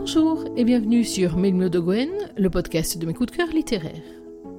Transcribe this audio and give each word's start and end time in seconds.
Bonjour 0.00 0.46
et 0.56 0.64
bienvenue 0.64 1.04
sur 1.04 1.36
Melmo 1.36 1.68
de 1.68 1.78
Gwen, 1.78 2.08
le 2.34 2.48
podcast 2.48 2.96
de 2.96 3.04
mes 3.04 3.12
coups 3.12 3.30
de 3.30 3.36
cœur 3.36 3.48
littéraires. 3.48 3.92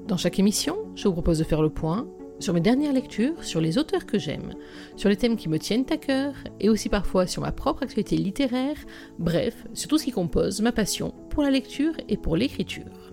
Dans 0.07 0.15
chaque 0.15 0.37
émission, 0.37 0.77
je 0.93 1.07
vous 1.07 1.15
propose 1.15 1.39
de 1.39 1.43
faire 1.43 1.63
le 1.63 1.71
point 1.71 2.07
sur 2.37 2.53
mes 2.53 2.61
dernières 2.61 2.93
lectures, 2.93 3.43
sur 3.43 3.59
les 3.59 3.79
auteurs 3.79 4.05
que 4.05 4.19
j'aime, 4.19 4.53
sur 4.95 5.09
les 5.09 5.15
thèmes 5.15 5.37
qui 5.37 5.49
me 5.49 5.57
tiennent 5.57 5.87
à 5.89 5.97
cœur 5.97 6.35
et 6.59 6.69
aussi 6.69 6.89
parfois 6.89 7.25
sur 7.25 7.41
ma 7.41 7.51
propre 7.51 7.81
actualité 7.81 8.17
littéraire, 8.17 8.77
bref, 9.17 9.65
sur 9.73 9.89
tout 9.89 9.97
ce 9.97 10.05
qui 10.05 10.11
compose 10.11 10.61
ma 10.61 10.71
passion 10.71 11.11
pour 11.31 11.41
la 11.41 11.49
lecture 11.49 11.93
et 12.07 12.17
pour 12.17 12.37
l'écriture. 12.37 13.10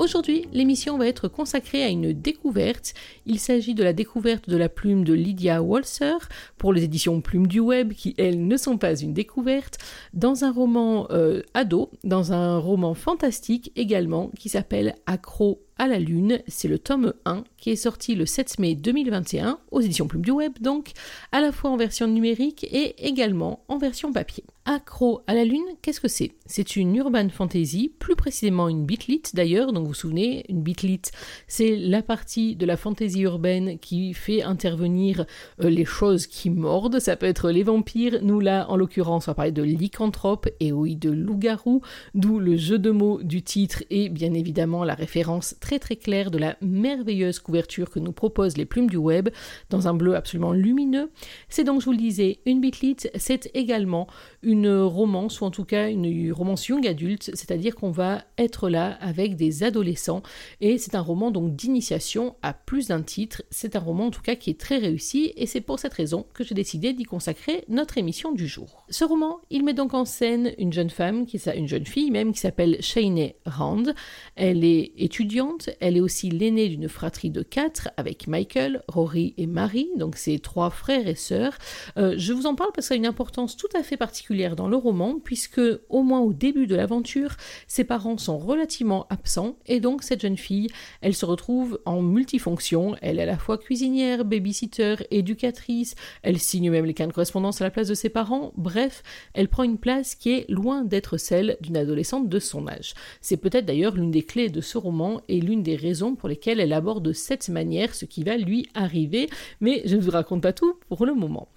Aujourd'hui, 0.00 0.46
l'émission 0.54 0.96
va 0.96 1.06
être 1.06 1.28
consacrée 1.28 1.84
à 1.84 1.88
une 1.88 2.14
découverte. 2.14 2.94
Il 3.26 3.38
s'agit 3.38 3.74
de 3.74 3.84
la 3.84 3.92
découverte 3.92 4.48
de 4.48 4.56
la 4.56 4.70
plume 4.70 5.04
de 5.04 5.12
Lydia 5.12 5.60
Walser 5.60 6.16
pour 6.56 6.72
les 6.72 6.84
éditions 6.84 7.20
Plume 7.20 7.46
du 7.46 7.60
Web, 7.60 7.92
qui 7.92 8.14
elles 8.16 8.46
ne 8.46 8.56
sont 8.56 8.78
pas 8.78 8.98
une 8.98 9.12
découverte, 9.12 9.76
dans 10.14 10.42
un 10.42 10.52
roman 10.52 11.06
euh, 11.10 11.42
ado, 11.52 11.90
dans 12.02 12.32
un 12.32 12.56
roman 12.56 12.94
fantastique 12.94 13.72
également, 13.76 14.30
qui 14.38 14.48
s'appelle 14.48 14.94
Accro 15.04 15.60
à 15.80 15.86
la 15.86 15.98
Lune. 15.98 16.42
C'est 16.46 16.68
le 16.68 16.78
tome 16.78 17.14
1 17.24 17.42
qui 17.56 17.70
est 17.70 17.76
sorti 17.76 18.14
le 18.14 18.26
7 18.26 18.58
mai 18.58 18.74
2021 18.74 19.58
aux 19.70 19.80
éditions 19.80 20.06
Plume 20.06 20.22
du 20.22 20.30
Web, 20.30 20.52
donc 20.60 20.92
à 21.32 21.40
la 21.40 21.52
fois 21.52 21.70
en 21.70 21.76
version 21.78 22.06
numérique 22.06 22.64
et 22.64 23.06
également 23.06 23.64
en 23.68 23.78
version 23.78 24.12
papier. 24.12 24.44
Accro 24.66 25.22
à 25.26 25.34
la 25.34 25.44
Lune, 25.44 25.64
qu'est-ce 25.80 26.00
que 26.00 26.06
c'est? 26.08 26.32
C'est 26.44 26.76
une 26.76 26.94
urban 26.94 27.28
fantasy, 27.30 27.92
plus 27.98 28.14
précisément 28.14 28.68
une 28.68 28.84
bitlit 28.84 29.22
d'ailleurs, 29.32 29.72
donc 29.72 29.84
vous 29.84 29.88
vous 29.88 29.94
souvenez, 29.94 30.44
une 30.50 30.60
bitlit 30.60 31.00
c'est 31.48 31.76
la 31.76 32.02
partie 32.02 32.56
de 32.56 32.66
la 32.66 32.76
fantasy 32.76 33.22
urbaine 33.22 33.78
qui 33.78 34.12
fait 34.12 34.42
intervenir 34.42 35.24
euh, 35.62 35.70
les 35.70 35.86
choses 35.86 36.26
qui 36.26 36.50
mordent, 36.50 37.00
ça 37.00 37.16
peut 37.16 37.26
être 37.26 37.50
les 37.50 37.62
vampires, 37.62 38.18
nous 38.22 38.38
là 38.38 38.66
en 38.68 38.76
l'occurrence 38.76 39.28
on 39.28 39.30
va 39.30 39.34
parler 39.34 39.52
de 39.52 39.62
lycanthrope. 39.62 40.48
Et 40.60 40.72
oui 40.72 40.94
de 40.94 41.10
loup-garou, 41.10 41.80
d'où 42.14 42.38
le 42.38 42.56
jeu 42.56 42.78
de 42.78 42.90
mots 42.90 43.22
du 43.22 43.42
titre 43.42 43.82
et 43.88 44.10
bien 44.10 44.34
évidemment 44.34 44.84
la 44.84 44.94
référence 44.94 45.56
très 45.60 45.69
très 45.78 45.96
claire 45.96 46.30
de 46.30 46.38
la 46.38 46.56
merveilleuse 46.60 47.38
couverture 47.38 47.90
que 47.90 47.98
nous 47.98 48.12
proposent 48.12 48.56
les 48.56 48.66
plumes 48.66 48.90
du 48.90 48.96
web 48.96 49.28
dans 49.70 49.88
un 49.88 49.94
bleu 49.94 50.14
absolument 50.16 50.52
lumineux. 50.52 51.10
C'est 51.48 51.64
donc, 51.64 51.80
je 51.80 51.86
vous 51.86 51.92
le 51.92 51.98
disais, 51.98 52.40
une 52.46 52.60
bitlit, 52.60 52.96
c'est 53.16 53.50
également 53.54 54.06
une 54.42 54.70
romance, 54.70 55.40
ou 55.40 55.44
en 55.44 55.50
tout 55.50 55.64
cas 55.64 55.88
une 55.88 56.32
romance 56.32 56.66
young 56.68 56.86
adulte, 56.86 57.30
c'est-à-dire 57.34 57.74
qu'on 57.74 57.90
va 57.90 58.24
être 58.38 58.68
là 58.68 58.96
avec 59.00 59.36
des 59.36 59.62
adolescents, 59.62 60.22
et 60.60 60.78
c'est 60.78 60.94
un 60.94 61.00
roman 61.00 61.30
donc 61.30 61.54
d'initiation 61.54 62.36
à 62.42 62.52
plus 62.52 62.88
d'un 62.88 63.02
titre, 63.02 63.42
c'est 63.50 63.76
un 63.76 63.80
roman 63.80 64.06
en 64.06 64.10
tout 64.10 64.22
cas 64.22 64.34
qui 64.34 64.50
est 64.50 64.60
très 64.60 64.78
réussi, 64.78 65.32
et 65.36 65.46
c'est 65.46 65.60
pour 65.60 65.78
cette 65.78 65.94
raison 65.94 66.26
que 66.34 66.44
j'ai 66.44 66.54
décidé 66.54 66.92
d'y 66.92 67.04
consacrer 67.04 67.64
notre 67.68 67.98
émission 67.98 68.32
du 68.32 68.46
jour. 68.46 68.84
Ce 68.88 69.04
roman, 69.04 69.40
il 69.50 69.64
met 69.64 69.74
donc 69.74 69.94
en 69.94 70.04
scène 70.04 70.52
une 70.58 70.72
jeune 70.72 70.90
femme, 70.90 71.26
qui, 71.26 71.40
une 71.54 71.68
jeune 71.68 71.86
fille 71.86 72.10
même, 72.10 72.32
qui 72.32 72.40
s'appelle 72.40 72.78
Shaynee 72.80 73.34
Rand, 73.44 73.94
elle 74.36 74.64
est 74.64 74.92
étudiante, 74.96 75.59
elle 75.80 75.96
est 75.96 76.00
aussi 76.00 76.30
l'aînée 76.30 76.68
d'une 76.68 76.88
fratrie 76.88 77.30
de 77.30 77.42
quatre 77.42 77.90
avec 77.96 78.26
Michael, 78.26 78.82
Rory 78.88 79.34
et 79.36 79.46
Marie, 79.46 79.88
donc 79.96 80.16
ses 80.16 80.38
trois 80.38 80.70
frères 80.70 81.08
et 81.08 81.14
sœurs. 81.14 81.56
Euh, 81.96 82.14
je 82.16 82.32
vous 82.32 82.46
en 82.46 82.54
parle 82.54 82.70
parce 82.74 82.86
que 82.86 82.88
ça 82.88 82.94
a 82.94 82.96
une 82.96 83.06
importance 83.06 83.56
tout 83.56 83.68
à 83.74 83.82
fait 83.82 83.96
particulière 83.96 84.56
dans 84.56 84.68
le 84.68 84.76
roman, 84.76 85.18
puisque 85.22 85.60
au 85.88 86.02
moins 86.02 86.20
au 86.20 86.32
début 86.32 86.66
de 86.66 86.74
l'aventure, 86.74 87.36
ses 87.66 87.84
parents 87.84 88.18
sont 88.18 88.38
relativement 88.38 89.06
absents 89.10 89.56
et 89.66 89.80
donc 89.80 90.02
cette 90.02 90.22
jeune 90.22 90.36
fille, 90.36 90.68
elle 91.00 91.14
se 91.14 91.26
retrouve 91.26 91.80
en 91.84 92.02
multifonction. 92.02 92.96
Elle 93.02 93.18
est 93.18 93.22
à 93.22 93.26
la 93.26 93.38
fois 93.38 93.58
cuisinière, 93.58 94.24
babysitter, 94.24 94.96
éducatrice, 95.10 95.94
elle 96.22 96.38
signe 96.38 96.70
même 96.70 96.84
les 96.84 96.94
cas 96.94 97.06
de 97.06 97.12
correspondance 97.12 97.60
à 97.60 97.64
la 97.64 97.70
place 97.70 97.88
de 97.88 97.94
ses 97.94 98.08
parents. 98.08 98.52
Bref, 98.56 99.02
elle 99.34 99.48
prend 99.48 99.62
une 99.62 99.78
place 99.78 100.14
qui 100.14 100.30
est 100.32 100.50
loin 100.50 100.84
d'être 100.84 101.16
celle 101.16 101.56
d'une 101.60 101.76
adolescente 101.76 102.28
de 102.28 102.38
son 102.38 102.68
âge. 102.68 102.94
C'est 103.20 103.36
peut-être 103.36 103.66
d'ailleurs 103.66 103.94
l'une 103.94 104.10
des 104.10 104.22
clés 104.22 104.48
de 104.48 104.60
ce 104.60 104.78
roman 104.78 105.20
et 105.28 105.40
des 105.56 105.76
raisons 105.76 106.14
pour 106.14 106.28
lesquelles 106.28 106.60
elle 106.60 106.72
aborde 106.72 107.04
de 107.04 107.12
cette 107.12 107.48
manière 107.48 107.94
ce 107.94 108.04
qui 108.04 108.22
va 108.22 108.36
lui 108.36 108.68
arriver, 108.74 109.28
mais 109.60 109.82
je 109.84 109.96
ne 109.96 110.00
vous 110.00 110.10
raconte 110.10 110.42
pas 110.42 110.52
tout 110.52 110.74
pour 110.88 111.06
le 111.06 111.14
moment. 111.14 111.48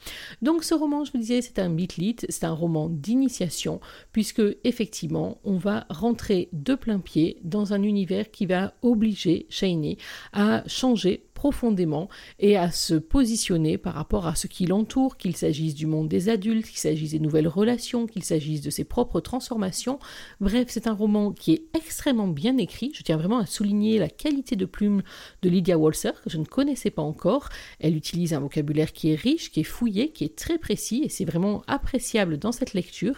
Donc 0.42 0.64
ce 0.64 0.74
roman, 0.74 1.06
je 1.06 1.12
vous 1.12 1.18
disais, 1.18 1.42
c'est 1.42 1.60
un 1.60 1.70
bitlit, 1.70 2.18
c'est 2.30 2.44
un 2.46 2.54
roman 2.54 2.90
d'initiation, 2.90 3.80
puisque 4.12 4.42
effectivement, 4.64 5.38
on 5.44 5.58
va 5.58 5.86
rentrer 5.90 6.50
de 6.54 6.76
plein 6.76 7.00
pied 7.00 7.38
dans 7.44 7.74
un 7.74 7.84
univers 7.84 8.32
qui 8.32 8.46
va 8.46 8.74
obliger 8.82 9.46
Shiny 9.50 9.98
à 10.34 10.64
changer 10.68 11.24
profondément 11.44 12.08
et 12.40 12.56
à 12.56 12.72
se 12.72 12.94
positionner 12.94 13.78
par 13.78 13.96
rapport 13.96 14.28
à 14.28 14.36
ce 14.36 14.48
qui 14.48 14.66
l'entoure, 14.66 15.18
qu'il 15.18 15.36
s'agisse 15.36 15.76
du 15.76 15.88
monde 15.88 16.08
des 16.08 16.30
adultes, 16.30 16.68
qu'il 16.68 16.78
s'agisse 16.78 17.12
des 17.12 17.20
nouvelles 17.20 17.50
relations, 17.50 18.08
qu'il 18.08 18.24
s'agisse 18.24 18.62
de 18.62 18.70
ses 18.70 18.86
propres 18.86 19.20
transformations. 19.20 20.00
Bref, 20.40 20.68
c'est 20.70 20.88
un 20.88 20.94
roman 20.94 21.34
qui 21.34 21.52
est 21.52 21.64
extrêmement 21.76 22.30
bien 22.30 22.58
écrit. 22.58 22.94
Je 22.96 23.04
tiens 23.04 23.18
vraiment 23.18 23.40
à 23.40 23.46
souligner 23.46 24.00
la 24.00 24.08
qualité 24.08 24.56
de 24.56 24.64
plume 24.64 25.04
de 25.42 25.50
Lydia 25.50 25.78
Walser, 25.78 26.12
que 26.24 26.30
je 26.30 26.38
ne 26.38 26.46
connaissais 26.46 26.92
pas 26.92 27.02
encore. 27.02 27.50
Elle 27.82 27.98
utilise 27.98 28.34
un 28.34 28.40
vocabulaire 28.40 28.94
qui 28.94 29.12
est 29.12 29.16
riche, 29.16 29.52
qui 29.52 29.60
est 29.60 29.66
fouillé, 29.66 30.12
qui 30.12 30.24
est 30.24 30.38
très 30.38 30.58
précis, 30.58 31.02
et 31.04 31.10
c'est 31.10 31.26
vraiment 31.26 31.64
appréciable 31.68 32.38
dans 32.38 32.54
cette 32.54 32.74
lecture. 32.74 33.18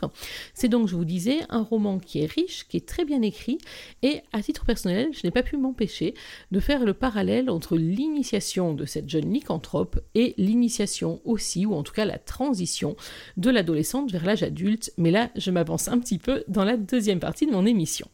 C'est 0.56 0.68
donc, 0.68 0.88
je 0.88 0.96
vous 0.96 1.06
disais, 1.06 1.42
un 1.50 1.62
roman 1.62 2.00
qui 2.00 2.22
est 2.24 2.32
riche, 2.32 2.66
qui 2.68 2.78
est 2.78 2.88
très 2.88 3.06
bien 3.06 3.22
écrit, 3.22 3.60
et 4.02 4.22
à 4.34 4.42
titre 4.42 4.66
personnel, 4.66 5.10
je 5.12 5.22
n'ai 5.24 5.32
pas 5.32 5.44
pu 5.44 5.58
m'empêcher 5.58 6.16
de 6.50 6.60
faire 6.60 6.84
le 6.84 6.96
parallèle 6.96 7.52
entre 7.52 7.78
ligne 7.78 8.15
de 8.16 8.86
cette 8.86 9.10
jeune 9.10 9.32
lycanthrope 9.32 10.00
et 10.16 10.34
l'initiation 10.38 11.20
aussi, 11.26 11.66
ou 11.66 11.74
en 11.74 11.84
tout 11.84 11.94
cas 11.94 12.06
la 12.06 12.18
transition 12.18 12.96
de 13.38 13.50
l'adolescente 13.50 14.12
vers 14.12 14.26
l'âge 14.26 14.44
adulte, 14.44 14.92
mais 14.98 15.12
là 15.12 15.30
je 15.36 15.52
m'avance 15.52 15.88
un 15.88 16.00
petit 16.00 16.18
peu 16.18 16.44
dans 16.48 16.64
la 16.64 16.78
deuxième 16.78 17.20
partie 17.20 17.46
de 17.46 17.52
mon 17.52 17.66
émission. 17.66 18.08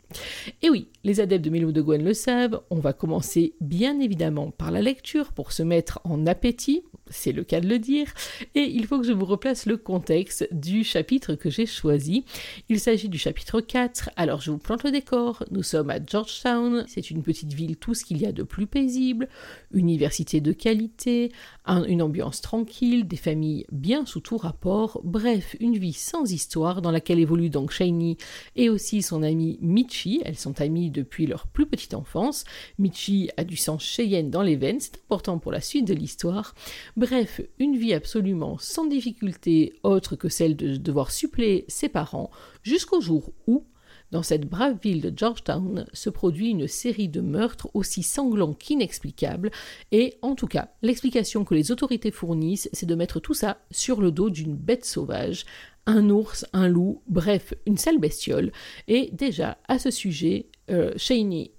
Et 0.62 0.70
oui, 0.70 0.88
les 1.04 1.20
adeptes 1.20 1.46
de 1.46 1.50
Milo 1.50 1.72
de 1.72 1.82
Gwen 1.82 2.04
le 2.04 2.14
savent, 2.14 2.62
on 2.70 2.80
va 2.80 2.94
commencer 2.94 3.54
bien 3.62 4.00
évidemment 4.00 4.52
par 4.52 4.72
la 4.72 4.82
lecture 4.82 5.34
pour 5.34 5.52
se 5.52 5.64
mettre 5.64 6.00
en 6.04 6.26
appétit, 6.26 6.84
c'est 7.12 7.32
le 7.32 7.44
cas 7.44 7.60
de 7.60 7.68
le 7.68 7.80
dire, 7.80 8.08
et 8.56 8.64
il 8.64 8.86
faut 8.86 9.00
que 9.00 9.06
je 9.06 9.12
vous 9.12 9.26
replace 9.26 9.66
le 9.66 9.78
contexte 9.78 10.48
du 10.52 10.84
chapitre 10.84 11.36
que 11.36 11.50
j'ai 11.50 11.66
choisi. 11.66 12.26
Il 12.70 12.80
s'agit 12.80 13.10
du 13.10 13.18
chapitre 13.18 13.62
4, 13.62 14.10
alors 14.16 14.42
je 14.42 14.52
vous 14.52 14.58
plante 14.58 14.84
le 14.84 14.92
décor, 14.92 15.44
nous 15.52 15.64
sommes 15.64 15.90
à 15.90 16.04
Georgetown, 16.04 16.86
c'est 16.88 17.12
une 17.12 17.24
petite 17.24 17.54
ville, 17.54 17.78
tout 17.78 17.94
ce 17.94 18.04
qu'il 18.04 18.18
y 18.18 18.26
a 18.26 18.32
de 18.32 18.44
plus 18.44 18.68
paisible, 18.68 19.28
université 19.74 20.42
de 20.42 20.52
qualité, 20.52 21.32
une 21.68 22.02
ambiance 22.02 22.42
tranquille, 22.42 23.08
des 23.08 23.18
familles 23.18 23.66
bien 23.72 24.06
sous 24.06 24.20
tout 24.20 24.38
rapport, 24.38 25.00
bref, 25.04 25.56
une 25.60 25.78
vie 25.78 25.94
sans 25.94 26.32
histoire 26.32 26.82
dans 26.82 26.92
laquelle 26.92 27.20
évolue 27.20 27.50
donc 27.50 27.72
Shiny 27.72 28.18
et 28.56 28.70
aussi 28.70 29.02
son 29.02 29.24
ami 29.24 29.60
Michi, 29.62 30.22
elles 30.26 30.38
sont 30.38 30.60
amies 30.60 30.90
depuis 30.90 31.28
leur 31.28 31.48
plus 31.48 31.66
petite 31.66 31.94
enfance, 31.94 32.46
Michi 32.80 33.30
a 33.38 33.44
du 33.44 33.58
sang 33.58 33.78
Cheyenne 33.78 34.30
dans 34.30 34.42
les 34.42 34.56
veines, 34.56 34.80
c'est 34.80 34.96
important 34.96 35.38
pour 35.38 35.52
la 35.52 35.62
suite 35.62 35.88
de 35.88 35.94
l'histoire, 35.94 36.56
Bref, 36.98 37.42
une 37.60 37.78
vie 37.78 37.94
absolument 37.94 38.58
sans 38.58 38.86
difficulté 38.86 39.74
autre 39.84 40.16
que 40.16 40.30
celle 40.30 40.56
de 40.56 40.78
devoir 40.78 41.12
suppléer 41.12 41.66
ses 41.68 41.90
parents, 41.90 42.32
jusqu'au 42.64 43.02
jour 43.02 43.32
où, 43.48 43.66
dans 44.12 44.24
cette 44.24 44.48
brave 44.48 44.78
ville 44.82 45.02
de 45.02 45.14
Georgetown 45.16 45.86
se 45.94 46.10
produit 46.10 46.50
une 46.50 46.68
série 46.68 47.10
de 47.10 47.22
meurtres 47.22 47.70
aussi 47.74 48.04
sanglants 48.04 48.54
qu'inexplicables, 48.54 49.52
et 49.92 50.18
en 50.22 50.36
tout 50.36 50.48
cas, 50.48 50.70
l'explication 50.82 51.44
que 51.44 51.56
les 51.56 51.72
autorités 51.72 52.12
fournissent, 52.12 52.70
c'est 52.74 52.86
de 52.86 52.96
mettre 52.96 53.20
tout 53.20 53.34
ça 53.34 53.58
sur 53.72 54.02
le 54.02 54.12
dos 54.12 54.30
d'une 54.30 54.56
bête 54.56 54.86
sauvage, 54.86 55.46
un 55.86 56.10
ours, 56.10 56.46
un 56.54 56.68
loup, 56.68 57.02
bref, 57.08 57.54
une 57.66 57.78
sale 57.78 58.00
bestiole. 58.00 58.52
Et 58.88 59.10
déjà, 59.14 59.58
à 59.68 59.80
ce 59.80 59.90
sujet, 59.90 60.48
euh, 60.70 60.94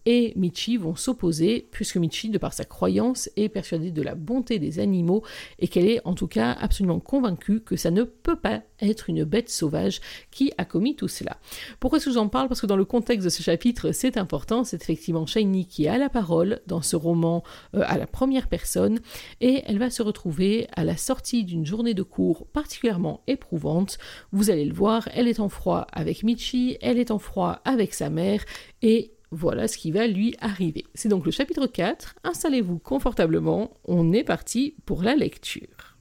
et 0.05 0.33
Michi 0.37 0.77
vont 0.77 0.97
s'opposer, 0.97 1.69
puisque 1.71 1.97
Michi, 1.97 2.31
de 2.31 2.39
par 2.39 2.53
sa 2.53 2.65
croyance, 2.65 3.31
est 3.37 3.49
persuadée 3.49 3.91
de 3.91 4.03
la 4.03 4.15
bonté 4.15 4.59
des 4.59 4.79
animaux 4.79 5.23
et 5.59 5.69
qu'elle 5.69 5.89
est 5.89 6.01
en 6.05 6.15
tout 6.15 6.27
cas 6.27 6.53
absolument 6.53 7.01
convaincue 7.01 7.61
que 7.61 7.77
ça 7.77 7.91
ne 7.91 8.03
peut 8.03 8.37
pas 8.37 8.63
être 8.81 9.09
une 9.09 9.25
bête 9.25 9.49
sauvage 9.49 10.01
qui 10.31 10.53
a 10.59 10.65
commis 10.65 10.97
tout 10.97 11.09
cela. 11.09 11.39
Pourquoi 11.79 11.99
est-ce 11.99 12.07
que 12.07 12.13
j'en 12.13 12.29
parle? 12.29 12.49
Parce 12.49 12.61
que 12.61 12.67
dans 12.67 12.77
le 12.77 12.85
contexte 12.85 13.25
de 13.25 13.31
ce 13.31 13.43
chapitre, 13.43 13.93
c'est 13.93 14.17
important, 14.17 14.65
c'est 14.65 14.83
effectivement 14.83 15.27
Shiny 15.27 15.67
qui 15.67 15.87
a 15.89 15.99
la 15.99 16.09
parole 16.09 16.61
dans 16.67 16.83
ce 16.83 16.97
roman 16.97 17.45
euh, 17.75 17.83
à 17.87 17.99
la 17.99 18.07
première 18.07 18.49
personne, 18.49 18.99
et 19.41 19.63
elle 19.67 19.79
va 19.79 19.91
se 19.91 20.03
retrouver 20.03 20.67
à 20.75 20.85
la 20.85 20.97
sortie 20.97 21.45
d'une 21.45 21.67
journée 21.67 21.95
de 21.95 22.03
cours 22.03 22.47
particulièrement 22.49 23.23
éprouvante. 23.27 23.99
Vous 24.33 24.51
allez 24.51 24.65
le 24.65 24.75
voir, 24.75 25.09
elle 25.13 25.29
est 25.29 25.41
en 25.41 25.49
froid 25.49 25.87
avec 25.93 26.25
Michi, 26.25 26.77
elle 26.81 26.99
est 26.99 27.11
en 27.11 27.19
froid 27.19 27.61
avec 27.65 27.95
sa 27.95 28.11
mère, 28.11 28.45
et 28.83 29.02
voilà 29.33 29.67
ce 29.67 29.79
qui 29.79 29.91
va 29.91 30.07
lui 30.07 30.37
arriver. 30.41 30.85
C'est 30.95 31.09
donc 31.09 31.25
le 31.25 31.33
chapitre 31.33 31.67
4. 31.67 32.17
Installez-vous 32.23 32.79
confortablement. 32.79 33.79
On 33.85 34.13
est 34.13 34.25
parti 34.25 34.77
pour 34.85 35.03
la 35.03 35.17
lecture. 35.17 35.97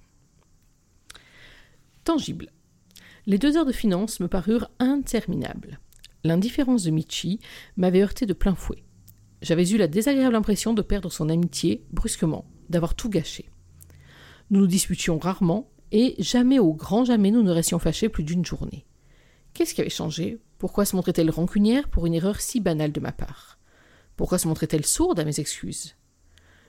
Tangible. 2.04 2.52
Les 3.26 3.38
deux 3.38 3.56
heures 3.56 3.66
de 3.66 3.72
finance 3.72 4.20
me 4.20 4.28
parurent 4.28 4.70
interminables. 4.80 5.80
L'indifférence 6.26 6.84
de 6.84 6.92
Michi 6.92 7.40
m'avait 7.78 8.02
heurté 8.02 8.26
de 8.26 8.34
plein 8.34 8.54
fouet. 8.54 8.84
J'avais 9.42 9.68
eu 9.70 9.78
la 9.78 9.88
désagréable 9.88 10.36
impression 10.36 10.74
de 10.74 10.82
perdre 10.82 11.12
son 11.12 11.30
amitié 11.30 11.86
brusquement, 11.92 12.46
d'avoir 12.70 12.96
tout 12.96 13.10
gâché. 13.10 13.50
Nous 14.50 14.60
nous 14.60 14.68
disputions 14.68 15.18
rarement, 15.18 15.72
et 15.92 16.16
jamais 16.20 16.60
au 16.60 16.74
grand 16.74 17.06
jamais 17.06 17.32
nous 17.32 17.44
ne 17.44 17.52
restions 17.52 17.80
fâchés 17.80 18.10
plus 18.10 18.24
d'une 18.24 18.46
journée. 18.46 18.86
Qu'est-ce 19.54 19.74
qui 19.74 19.82
avait 19.82 19.90
changé? 19.90 20.40
Pourquoi 20.62 20.86
se 20.86 20.96
montrait-elle 20.96 21.32
rancunière 21.32 21.88
pour 21.88 22.06
une 22.06 22.14
erreur 22.14 22.40
si 22.40 22.60
banale 22.60 22.92
de 22.92 23.00
ma 23.00 23.12
part? 23.12 23.58
Pourquoi 24.16 24.38
se 24.38 24.48
montrait-elle 24.48 24.86
sourde 24.86 25.20
à 25.20 25.26
mes 25.26 25.40
excuses? 25.40 25.96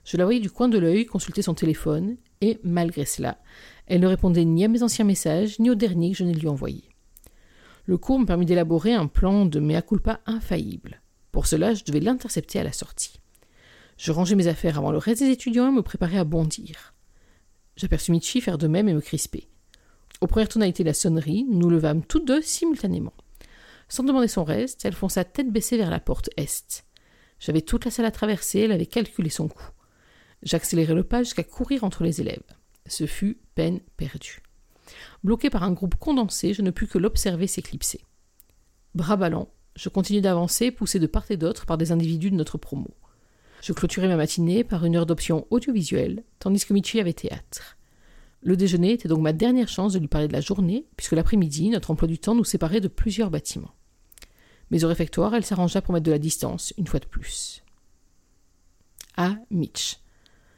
Je 0.06 0.16
la 0.16 0.24
voyais 0.24 0.40
du 0.40 0.50
coin 0.50 0.70
de 0.70 0.78
l'œil 0.78 1.04
consulter 1.04 1.42
son 1.42 1.52
téléphone, 1.52 2.16
et, 2.40 2.58
malgré 2.64 3.04
cela, 3.04 3.36
elle 3.86 4.00
ne 4.00 4.06
répondait 4.06 4.46
ni 4.46 4.64
à 4.64 4.68
mes 4.68 4.82
anciens 4.82 5.04
messages, 5.04 5.58
ni 5.58 5.68
au 5.68 5.74
dernier 5.74 6.12
que 6.12 6.16
je 6.16 6.24
de 6.24 6.38
lui 6.38 6.48
envoyer. 6.48 6.84
Le 7.84 7.98
cours 7.98 8.18
me 8.18 8.24
permit 8.24 8.46
d'élaborer 8.46 8.94
un 8.94 9.08
plan 9.08 9.44
de 9.44 9.60
mea 9.60 9.82
culpa 9.82 10.20
infaillible. 10.24 11.02
Pour 11.30 11.46
cela, 11.46 11.74
je 11.74 11.84
devais 11.84 12.00
l'intercepter 12.00 12.60
à 12.60 12.64
la 12.64 12.72
sortie. 12.72 13.20
Je 13.98 14.10
rangeais 14.10 14.36
mes 14.36 14.46
affaires 14.46 14.78
avant 14.78 14.90
le 14.90 14.96
reste 14.96 15.22
des 15.22 15.28
étudiants 15.28 15.68
et 15.68 15.76
me 15.76 15.82
préparais 15.82 16.16
à 16.16 16.24
bondir. 16.24 16.94
J'aperçus 17.76 18.12
Michi 18.12 18.40
faire 18.40 18.56
de 18.56 18.68
même 18.68 18.88
et 18.88 18.94
me 18.94 19.02
crisper. 19.02 19.50
Aux 20.22 20.28
premières 20.28 20.48
tonalités 20.48 20.82
de 20.82 20.88
la 20.88 20.94
sonnerie, 20.94 21.44
nous 21.50 21.68
levâmes 21.68 22.02
tous 22.02 22.20
deux 22.20 22.40
simultanément. 22.40 23.12
Sans 23.92 24.04
demander 24.04 24.26
son 24.26 24.42
reste, 24.42 24.86
elle 24.86 24.94
fonça 24.94 25.22
tête 25.22 25.52
baissée 25.52 25.76
vers 25.76 25.90
la 25.90 26.00
porte 26.00 26.30
est. 26.38 26.86
J'avais 27.38 27.60
toute 27.60 27.84
la 27.84 27.90
salle 27.90 28.06
à 28.06 28.10
traverser, 28.10 28.60
elle 28.60 28.72
avait 28.72 28.86
calculé 28.86 29.28
son 29.28 29.48
coup. 29.48 29.68
J'accélérai 30.42 30.94
le 30.94 31.04
pas 31.04 31.22
jusqu'à 31.22 31.42
courir 31.42 31.84
entre 31.84 32.02
les 32.02 32.22
élèves. 32.22 32.40
Ce 32.86 33.04
fut 33.04 33.36
peine 33.54 33.80
perdue. 33.98 34.40
Bloqué 35.22 35.50
par 35.50 35.62
un 35.62 35.72
groupe 35.72 35.96
condensé, 35.96 36.54
je 36.54 36.62
ne 36.62 36.70
pus 36.70 36.86
que 36.86 36.96
l'observer 36.96 37.46
s'éclipser. 37.46 38.00
Bras 38.94 39.16
ballants, 39.16 39.52
je 39.76 39.90
continuai 39.90 40.22
d'avancer, 40.22 40.70
poussé 40.70 40.98
de 40.98 41.06
part 41.06 41.30
et 41.30 41.36
d'autre 41.36 41.66
par 41.66 41.76
des 41.76 41.92
individus 41.92 42.30
de 42.30 42.36
notre 42.36 42.56
promo. 42.56 42.94
Je 43.60 43.74
clôturai 43.74 44.08
ma 44.08 44.16
matinée 44.16 44.64
par 44.64 44.86
une 44.86 44.96
heure 44.96 45.04
d'option 45.04 45.46
audiovisuelle, 45.50 46.24
tandis 46.38 46.64
que 46.64 46.72
Michi 46.72 46.98
avait 46.98 47.12
théâtre. 47.12 47.76
Le 48.40 48.56
déjeuner 48.56 48.92
était 48.92 49.08
donc 49.08 49.20
ma 49.20 49.34
dernière 49.34 49.68
chance 49.68 49.92
de 49.92 49.98
lui 49.98 50.08
parler 50.08 50.28
de 50.28 50.32
la 50.32 50.40
journée, 50.40 50.86
puisque 50.96 51.12
l'après-midi, 51.12 51.68
notre 51.68 51.90
emploi 51.90 52.08
du 52.08 52.18
temps 52.18 52.34
nous 52.34 52.42
séparait 52.42 52.80
de 52.80 52.88
plusieurs 52.88 53.28
bâtiments. 53.28 53.74
Mais 54.72 54.84
au 54.84 54.88
réfectoire, 54.88 55.34
elle 55.34 55.44
s'arrangea 55.44 55.82
pour 55.82 55.92
mettre 55.92 56.06
de 56.06 56.10
la 56.10 56.18
distance, 56.18 56.72
une 56.78 56.86
fois 56.86 56.98
de 56.98 57.04
plus. 57.04 57.62
Ah, 59.18 59.36
Mitch. 59.50 59.98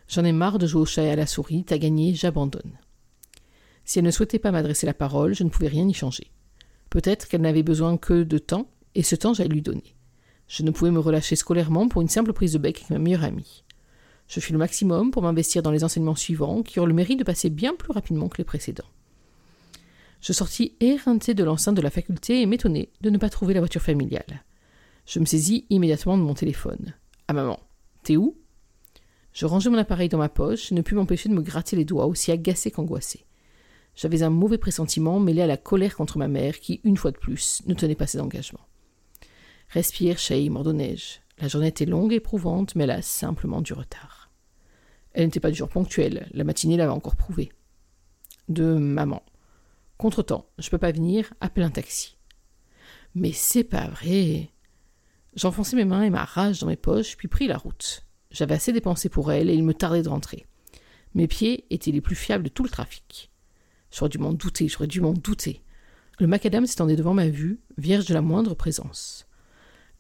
J'en 0.07 0.25
ai 0.25 0.31
marre 0.31 0.59
de 0.59 0.69
jouer 0.69 0.83
au 0.83 0.87
chat 0.87 1.03
et 1.03 1.11
à 1.11 1.17
la 1.17 1.27
souris, 1.27 1.65
t'as 1.65 1.79
gagné, 1.79 2.15
j'abandonne. 2.15 2.79
Si 3.85 3.99
elle 3.99 4.05
ne 4.05 4.13
souhaitait 4.13 4.39
pas 4.39 4.53
m'adresser 4.53 4.87
la 4.87 4.95
parole, 4.95 5.35
je 5.35 5.43
ne 5.43 5.49
pouvais 5.49 5.67
rien 5.67 5.89
y 5.89 5.93
changer. 5.93 6.31
Peut-être 6.91 7.27
qu'elle 7.27 7.41
n'avait 7.41 7.65
besoin 7.65 7.97
que 7.97 8.23
de 8.23 8.39
temps, 8.39 8.71
et 8.95 9.03
ce 9.03 9.17
temps 9.17 9.35
j'allais 9.35 9.49
lui 9.49 9.63
donner. 9.63 9.97
Je 10.47 10.63
ne 10.63 10.71
pouvais 10.71 10.93
me 10.93 11.01
relâcher 11.01 11.35
scolairement 11.35 11.89
pour 11.89 12.01
une 12.01 12.09
simple 12.09 12.33
prise 12.33 12.53
de 12.53 12.59
bec 12.59 12.77
avec 12.77 12.91
ma 12.91 13.01
meilleure 13.01 13.25
amie. 13.25 13.65
Je 14.29 14.39
fis 14.39 14.53
le 14.53 14.59
maximum 14.59 15.11
pour 15.11 15.23
m'investir 15.23 15.61
dans 15.61 15.73
les 15.73 15.83
enseignements 15.83 16.15
suivants, 16.15 16.63
qui 16.63 16.79
eurent 16.79 16.87
le 16.87 16.95
mérite 16.95 17.19
de 17.19 17.25
passer 17.25 17.51
bien 17.51 17.75
plus 17.75 17.93
rapidement 17.93 18.29
que 18.29 18.39
les 18.39 18.45
précédents. 18.45 18.85
Je 20.25 20.33
sortis 20.33 20.75
éreinté 20.81 21.35
de 21.35 21.45
l'enceinte 21.45 21.77
de 21.77 21.83
la 21.83 21.91
faculté 21.91 22.41
et 22.41 22.47
m'étonnai 22.47 22.91
de 23.03 23.11
ne 23.11 23.19
pas 23.19 23.29
trouver 23.29 23.53
la 23.53 23.61
voiture 23.61 23.83
familiale. 23.83 24.43
Je 25.05 25.21
me 25.21 25.27
saisis 25.27 25.67
immédiatement 25.69 26.17
de 26.17 26.23
mon 26.23 26.33
téléphone. 26.33 26.95
Ah 27.29 27.35
maman, 27.35 27.61
t'es 28.05 28.17
où? 28.17 28.35
Je 29.35 29.45
rangeai 29.45 29.69
mon 29.69 29.77
appareil 29.77 30.09
dans 30.09 30.17
ma 30.17 30.31
poche 30.31 30.73
et 30.73 30.75
ne 30.75 30.81
pus 30.81 30.95
m'empêcher 30.95 31.29
de 31.29 31.35
me 31.35 31.43
gratter 31.43 31.77
les 31.77 31.85
doigts, 31.85 32.07
aussi 32.07 32.33
agacé 32.33 32.71
qu'angoissé. 32.71 33.27
J'avais 33.97 34.23
un 34.23 34.31
mauvais 34.31 34.57
pressentiment 34.57 35.21
mêlé 35.21 35.43
à 35.43 35.47
la 35.47 35.59
colère 35.59 35.95
contre 35.95 36.17
ma 36.17 36.27
mère 36.27 36.59
qui, 36.59 36.81
une 36.85 36.97
fois 36.97 37.11
de 37.11 37.19
plus, 37.19 37.61
ne 37.67 37.75
tenait 37.75 37.95
pas 37.95 38.07
ses 38.07 38.21
engagements. 38.21 38.67
Respire, 39.69 40.17
Shay, 40.17 40.49
m'ordonnai-je. 40.49 41.19
La 41.39 41.49
journée 41.49 41.69
était 41.69 41.85
longue 41.85 42.15
et 42.15 42.17
éprouvante, 42.17 42.77
mais 42.77 42.85
elle 42.85 42.93
a 42.93 43.03
simplement 43.03 43.61
du 43.61 43.75
retard. 43.75 44.31
Elle 45.13 45.27
n'était 45.27 45.39
pas 45.39 45.51
du 45.51 45.59
jour 45.59 45.69
ponctuelle, 45.69 46.29
la 46.33 46.45
matinée 46.45 46.79
l'avait 46.79 46.93
encore 46.93 47.17
prouvé. 47.17 47.53
De 48.49 48.79
maman. 48.79 49.23
Contretemps, 49.97 50.51
je 50.59 50.71
peux 50.71 50.79
pas 50.79 50.93
venir, 50.93 51.33
appelle 51.41 51.65
un 51.65 51.71
taxi. 51.71 52.17
Mais 53.15 53.33
c'est 53.33 53.65
pas 53.65 53.89
vrai. 53.89 54.51
J'enfonçai 55.35 55.77
mes 55.77 55.85
mains 55.85 56.03
et 56.03 56.11
ma 56.11 56.25
rage 56.25 56.61
dans 56.61 56.67
mes 56.67 56.77
poches, 56.77 57.17
puis 57.17 57.29
pris 57.29 57.47
la 57.47 57.57
route. 57.57 58.05
J'avais 58.31 58.55
assez 58.55 58.73
dépensé 58.73 59.09
pour 59.09 59.31
elle 59.31 59.49
et 59.49 59.55
il 59.55 59.63
me 59.63 59.75
tardait 59.75 60.03
de 60.03 60.09
rentrer. 60.09 60.47
Mes 61.15 61.29
pieds 61.29 61.65
étaient 61.71 61.93
les 61.93 62.01
plus 62.01 62.17
fiables 62.17 62.45
de 62.45 62.49
tout 62.49 62.65
le 62.65 62.69
trafic. 62.69 63.31
J'aurais 63.93 64.09
dû 64.09 64.19
m'en 64.19 64.33
douter, 64.33 64.67
j'aurais 64.67 64.89
dû 64.89 65.01
m'en 65.01 65.13
douter. 65.13 65.63
Le 66.19 66.27
macadam 66.27 66.67
s'étendait 66.67 66.97
devant 66.97 67.15
ma 67.15 67.29
vue, 67.29 67.61
vierge 67.79 68.07
de 68.07 68.15
la 68.15 68.21
moindre 68.21 68.55
présence. 68.55 69.27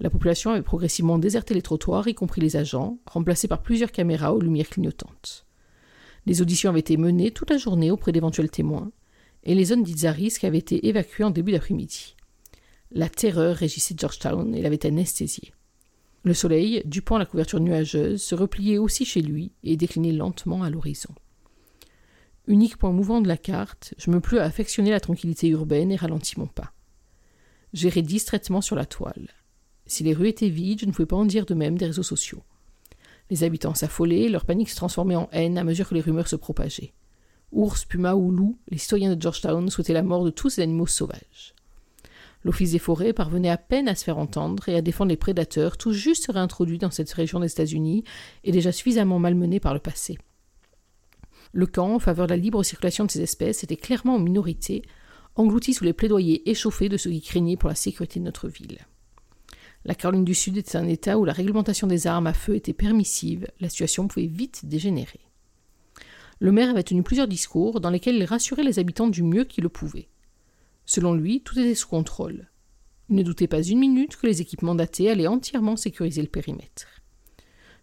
La 0.00 0.10
population 0.10 0.50
avait 0.50 0.62
progressivement 0.62 1.18
déserté 1.18 1.54
les 1.54 1.62
trottoirs, 1.62 2.08
y 2.08 2.14
compris 2.14 2.40
les 2.40 2.56
agents, 2.56 2.98
remplacés 3.06 3.46
par 3.46 3.62
plusieurs 3.62 3.92
caméras 3.92 4.34
aux 4.34 4.40
lumières 4.40 4.68
clignotantes. 4.68 5.46
Les 6.26 6.42
auditions 6.42 6.70
avaient 6.70 6.80
été 6.80 6.96
menées 6.96 7.30
toute 7.30 7.50
la 7.50 7.58
journée 7.58 7.92
auprès 7.92 8.10
d'éventuels 8.10 8.50
témoins, 8.50 8.90
et 9.44 9.54
les 9.54 9.66
zones 9.66 9.82
dites 9.82 10.04
à 10.04 10.12
risque 10.12 10.44
avaient 10.44 10.58
été 10.58 10.88
évacuées 10.88 11.24
en 11.24 11.30
début 11.30 11.52
d'après-midi. 11.52 12.16
La 12.90 13.08
terreur 13.08 13.56
régissait 13.56 13.94
Georgetown 13.96 14.54
et 14.54 14.62
l'avait 14.62 14.86
anesthésié. 14.86 15.52
Le 16.22 16.32
soleil, 16.32 16.82
dupant 16.86 17.18
la 17.18 17.26
couverture 17.26 17.60
nuageuse, 17.60 18.22
se 18.22 18.34
repliait 18.34 18.78
aussi 18.78 19.04
chez 19.04 19.20
lui 19.20 19.52
et 19.62 19.76
déclinait 19.76 20.12
lentement 20.12 20.62
à 20.62 20.70
l'horizon. 20.70 21.14
Unique 22.46 22.78
point 22.78 22.92
mouvant 22.92 23.20
de 23.20 23.28
la 23.28 23.36
carte, 23.36 23.94
je 23.98 24.10
me 24.10 24.20
plus 24.20 24.38
à 24.38 24.44
affectionner 24.44 24.90
la 24.90 25.00
tranquillité 25.00 25.48
urbaine 25.48 25.90
et 25.92 25.96
ralentis 25.96 26.38
mon 26.38 26.46
pas. 26.46 26.72
J'irai 27.72 28.02
distraitement 28.02 28.60
sur 28.60 28.76
la 28.76 28.86
toile. 28.86 29.28
Si 29.86 30.02
les 30.02 30.14
rues 30.14 30.28
étaient 30.28 30.48
vides, 30.48 30.80
je 30.80 30.86
ne 30.86 30.92
pouvais 30.92 31.06
pas 31.06 31.16
en 31.16 31.24
dire 31.24 31.46
de 31.46 31.54
même 31.54 31.76
des 31.76 31.86
réseaux 31.86 32.02
sociaux. 32.02 32.42
Les 33.30 33.44
habitants 33.44 33.74
s'affolaient, 33.74 34.28
leur 34.28 34.44
panique 34.44 34.70
se 34.70 34.76
transformait 34.76 35.16
en 35.16 35.28
haine 35.32 35.58
à 35.58 35.64
mesure 35.64 35.88
que 35.88 35.94
les 35.94 36.00
rumeurs 36.00 36.28
se 36.28 36.36
propageaient. 36.36 36.92
Ours, 37.54 37.84
puma 37.84 38.14
ou 38.14 38.32
loup, 38.32 38.58
les 38.68 38.78
citoyens 38.78 39.14
de 39.14 39.22
Georgetown 39.22 39.70
souhaitaient 39.70 39.92
la 39.92 40.02
mort 40.02 40.24
de 40.24 40.30
tous 40.30 40.50
ces 40.50 40.62
animaux 40.62 40.88
sauvages. 40.88 41.54
L'Office 42.42 42.72
des 42.72 42.78
forêts 42.78 43.12
parvenait 43.12 43.48
à 43.48 43.56
peine 43.56 43.88
à 43.88 43.94
se 43.94 44.04
faire 44.04 44.18
entendre 44.18 44.68
et 44.68 44.76
à 44.76 44.82
défendre 44.82 45.10
les 45.10 45.16
prédateurs 45.16 45.78
tout 45.78 45.92
juste 45.92 46.30
réintroduits 46.30 46.78
dans 46.78 46.90
cette 46.90 47.12
région 47.12 47.38
des 47.40 47.50
États-Unis 47.50 48.04
et 48.42 48.52
déjà 48.52 48.72
suffisamment 48.72 49.20
malmenés 49.20 49.60
par 49.60 49.72
le 49.72 49.80
passé. 49.80 50.18
Le 51.52 51.66
camp 51.66 51.94
en 51.94 51.98
faveur 52.00 52.26
de 52.26 52.32
la 52.32 52.36
libre 52.36 52.62
circulation 52.64 53.04
de 53.04 53.10
ces 53.10 53.22
espèces 53.22 53.62
était 53.62 53.76
clairement 53.76 54.16
en 54.16 54.18
minorité, 54.18 54.82
englouti 55.36 55.72
sous 55.72 55.84
les 55.84 55.92
plaidoyers 55.92 56.50
échauffés 56.50 56.88
de 56.88 56.96
ceux 56.96 57.10
qui 57.10 57.22
craignaient 57.22 57.56
pour 57.56 57.68
la 57.68 57.76
sécurité 57.76 58.18
de 58.18 58.24
notre 58.24 58.48
ville. 58.48 58.78
La 59.84 59.94
Caroline 59.94 60.24
du 60.24 60.34
Sud 60.34 60.56
était 60.56 60.76
un 60.76 60.88
État 60.88 61.18
où 61.18 61.24
la 61.24 61.32
réglementation 61.32 61.86
des 61.86 62.08
armes 62.08 62.26
à 62.26 62.34
feu 62.34 62.56
était 62.56 62.72
permissive, 62.72 63.46
la 63.60 63.68
situation 63.68 64.08
pouvait 64.08 64.26
vite 64.26 64.66
dégénérer. 64.66 65.20
Le 66.44 66.52
maire 66.52 66.68
avait 66.68 66.82
tenu 66.82 67.02
plusieurs 67.02 67.26
discours 67.26 67.80
dans 67.80 67.88
lesquels 67.88 68.16
il 68.16 68.24
rassurait 68.26 68.64
les 68.64 68.78
habitants 68.78 69.08
du 69.08 69.22
mieux 69.22 69.44
qu'il 69.44 69.62
le 69.62 69.70
pouvait. 69.70 70.10
Selon 70.84 71.14
lui, 71.14 71.40
tout 71.40 71.58
était 71.58 71.74
sous 71.74 71.88
contrôle. 71.88 72.50
Il 73.08 73.16
ne 73.16 73.22
doutait 73.22 73.46
pas 73.46 73.62
une 73.62 73.78
minute 73.78 74.18
que 74.18 74.26
les 74.26 74.42
équipes 74.42 74.60
mandatées 74.60 75.08
allaient 75.08 75.26
entièrement 75.26 75.76
sécuriser 75.76 76.20
le 76.20 76.28
périmètre. 76.28 76.86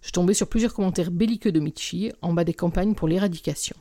Je 0.03 0.12
tombais 0.12 0.36
sur 0.36 0.48
plusieurs 0.48 0.75
commentaires 0.75 1.10
belliqueux 1.10 1.51
de 1.51 1.60
Michi 1.60 2.12
en 2.22 2.34
bas 2.34 2.44
des 2.44 2.53
campagnes 2.53 2.94
pour 2.94 3.08
l'éradication. 3.08 3.75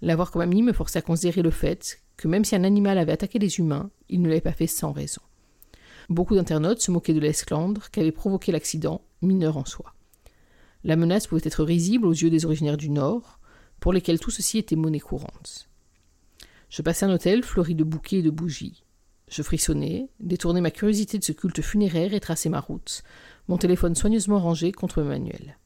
L'avoir 0.00 0.30
comme 0.30 0.42
ami 0.42 0.62
me 0.62 0.72
forçait 0.72 1.00
à 1.00 1.02
considérer 1.02 1.42
le 1.42 1.50
fait 1.50 2.00
que 2.16 2.28
même 2.28 2.44
si 2.44 2.54
un 2.54 2.62
animal 2.62 2.98
avait 2.98 3.10
attaqué 3.10 3.40
les 3.40 3.58
humains, 3.58 3.90
il 4.08 4.22
ne 4.22 4.28
l'avait 4.28 4.40
pas 4.40 4.52
fait 4.52 4.68
sans 4.68 4.92
raison. 4.92 5.22
Beaucoup 6.08 6.36
d'internautes 6.36 6.82
se 6.82 6.92
moquaient 6.92 7.14
de 7.14 7.18
l'esclandre 7.18 7.90
qu'avait 7.90 8.12
provoqué 8.12 8.52
l'accident, 8.52 9.02
mineur 9.22 9.56
en 9.56 9.64
soi. 9.64 9.92
La 10.84 10.94
menace 10.94 11.26
pouvait 11.26 11.42
être 11.42 11.64
risible 11.64 12.06
aux 12.06 12.12
yeux 12.12 12.30
des 12.30 12.44
originaires 12.44 12.76
du 12.76 12.90
Nord, 12.90 13.37
pour 13.80 13.92
lesquels 13.92 14.20
tout 14.20 14.30
ceci 14.30 14.58
était 14.58 14.76
monnaie 14.76 15.00
courante. 15.00 15.68
Je 16.68 16.82
passai 16.82 17.06
un 17.06 17.12
hôtel 17.12 17.42
fleuri 17.42 17.74
de 17.74 17.84
bouquets 17.84 18.18
et 18.18 18.22
de 18.22 18.30
bougies. 18.30 18.84
Je 19.28 19.42
frissonnais, 19.42 20.08
détournai 20.20 20.60
ma 20.60 20.70
curiosité 20.70 21.18
de 21.18 21.24
ce 21.24 21.32
culte 21.32 21.60
funéraire 21.60 22.14
et 22.14 22.20
traçai 22.20 22.48
ma 22.48 22.60
route, 22.60 23.02
mon 23.46 23.58
téléphone 23.58 23.94
soigneusement 23.94 24.38
rangé 24.38 24.72
contre 24.72 25.02
mon 25.02 25.08
manuel. 25.08 25.58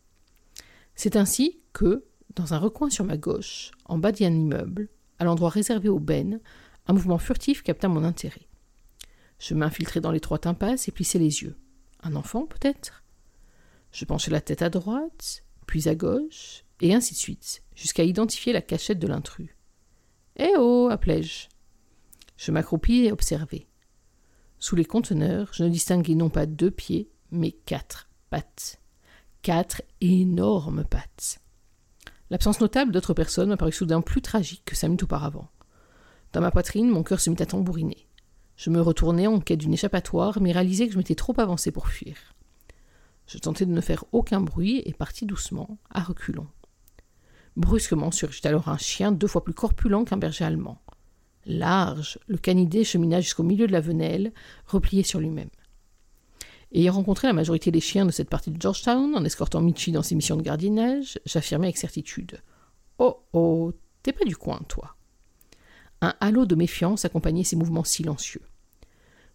C'est 0.94 1.16
ainsi 1.16 1.60
que, 1.72 2.04
dans 2.34 2.54
un 2.54 2.58
recoin 2.58 2.90
sur 2.90 3.04
ma 3.04 3.16
gauche, 3.16 3.70
en 3.84 3.98
bas 3.98 4.12
d'un 4.12 4.32
immeuble, 4.32 4.88
à 5.18 5.24
l'endroit 5.24 5.50
réservé 5.50 5.88
aux 5.88 6.00
bennes, 6.00 6.40
un 6.86 6.92
mouvement 6.92 7.18
furtif 7.18 7.62
capta 7.62 7.88
mon 7.88 8.04
intérêt. 8.04 8.48
Je 9.38 9.54
m'infiltrai 9.54 10.00
dans 10.00 10.12
l'étroite 10.12 10.46
impasse 10.46 10.88
et 10.88 10.92
plissai 10.92 11.18
les 11.18 11.42
yeux. 11.42 11.56
Un 12.02 12.16
enfant, 12.16 12.46
peut-être? 12.46 13.04
Je 13.92 14.04
penchai 14.04 14.30
la 14.30 14.40
tête 14.40 14.62
à 14.62 14.70
droite, 14.70 15.44
puis 15.66 15.88
à 15.88 15.94
gauche, 15.94 16.64
et 16.80 16.94
ainsi 16.94 17.14
de 17.14 17.18
suite, 17.18 17.61
jusqu'à 17.74 18.04
identifier 18.04 18.52
la 18.52 18.62
cachette 18.62 18.98
de 18.98 19.06
l'intrus. 19.06 19.50
Eh 20.36 20.52
oh 20.58 20.88
appelai-je. 20.90 21.48
Je, 22.36 22.50
m'accroupis 22.50 23.04
et 23.04 23.12
observai. 23.12 23.68
Sous 24.58 24.76
les 24.76 24.84
conteneurs, 24.84 25.50
je 25.52 25.64
ne 25.64 25.68
distinguais 25.68 26.14
non 26.14 26.30
pas 26.30 26.46
deux 26.46 26.70
pieds, 26.70 27.10
mais 27.30 27.52
quatre 27.52 28.08
pattes. 28.30 28.80
Quatre 29.42 29.82
énormes 30.00 30.84
pattes. 30.84 31.40
L'absence 32.30 32.60
notable 32.60 32.92
d'autres 32.92 33.14
personnes 33.14 33.50
m'a 33.50 33.56
paru 33.56 33.72
soudain 33.72 34.00
plus 34.00 34.22
tragique 34.22 34.62
que 34.64 34.76
cinq 34.76 34.88
minutes 34.88 35.02
auparavant. 35.02 35.50
Dans 36.32 36.40
ma 36.40 36.50
poitrine, 36.50 36.88
mon 36.88 37.02
cœur 37.02 37.20
se 37.20 37.28
mit 37.28 37.42
à 37.42 37.46
tambouriner. 37.46 38.08
Je 38.56 38.70
me 38.70 38.80
retournai 38.80 39.26
en 39.26 39.40
quête 39.40 39.58
d'une 39.58 39.74
échappatoire, 39.74 40.40
mais 40.40 40.52
réalisai 40.52 40.86
que 40.86 40.92
je 40.92 40.98
m'étais 40.98 41.14
trop 41.14 41.34
avancé 41.38 41.70
pour 41.70 41.88
fuir. 41.88 42.16
Je 43.26 43.38
tentai 43.38 43.66
de 43.66 43.72
ne 43.72 43.80
faire 43.80 44.04
aucun 44.12 44.40
bruit 44.40 44.82
et 44.84 44.92
partis 44.92 45.26
doucement, 45.26 45.78
à 45.90 46.02
reculons. 46.02 46.48
Brusquement 47.56 48.10
surgit 48.10 48.40
alors 48.44 48.68
un 48.68 48.78
chien 48.78 49.12
deux 49.12 49.26
fois 49.26 49.44
plus 49.44 49.54
corpulent 49.54 50.04
qu'un 50.04 50.16
berger 50.16 50.44
allemand. 50.44 50.80
Large, 51.44 52.18
le 52.28 52.38
canidé 52.38 52.84
chemina 52.84 53.20
jusqu'au 53.20 53.42
milieu 53.42 53.66
de 53.66 53.72
la 53.72 53.80
venelle, 53.80 54.32
replié 54.66 55.02
sur 55.02 55.20
lui-même. 55.20 55.50
Ayant 56.72 56.94
rencontré 56.94 57.26
la 57.26 57.34
majorité 57.34 57.70
des 57.70 57.80
chiens 57.80 58.06
de 58.06 58.10
cette 58.10 58.30
partie 58.30 58.50
de 58.50 58.60
Georgetown 58.60 59.14
en 59.14 59.24
escortant 59.24 59.60
Michi 59.60 59.92
dans 59.92 60.02
ses 60.02 60.14
missions 60.14 60.36
de 60.36 60.42
gardiennage, 60.42 61.18
j'affirmais 61.26 61.66
avec 61.66 61.76
certitude 61.76 62.40
Oh 62.98 63.24
oh, 63.32 63.72
t'es 64.02 64.12
pas 64.12 64.24
du 64.24 64.36
coin, 64.36 64.60
toi. 64.68 64.96
Un 66.00 66.14
halo 66.20 66.46
de 66.46 66.54
méfiance 66.54 67.04
accompagnait 67.04 67.44
ses 67.44 67.56
mouvements 67.56 67.84
silencieux. 67.84 68.42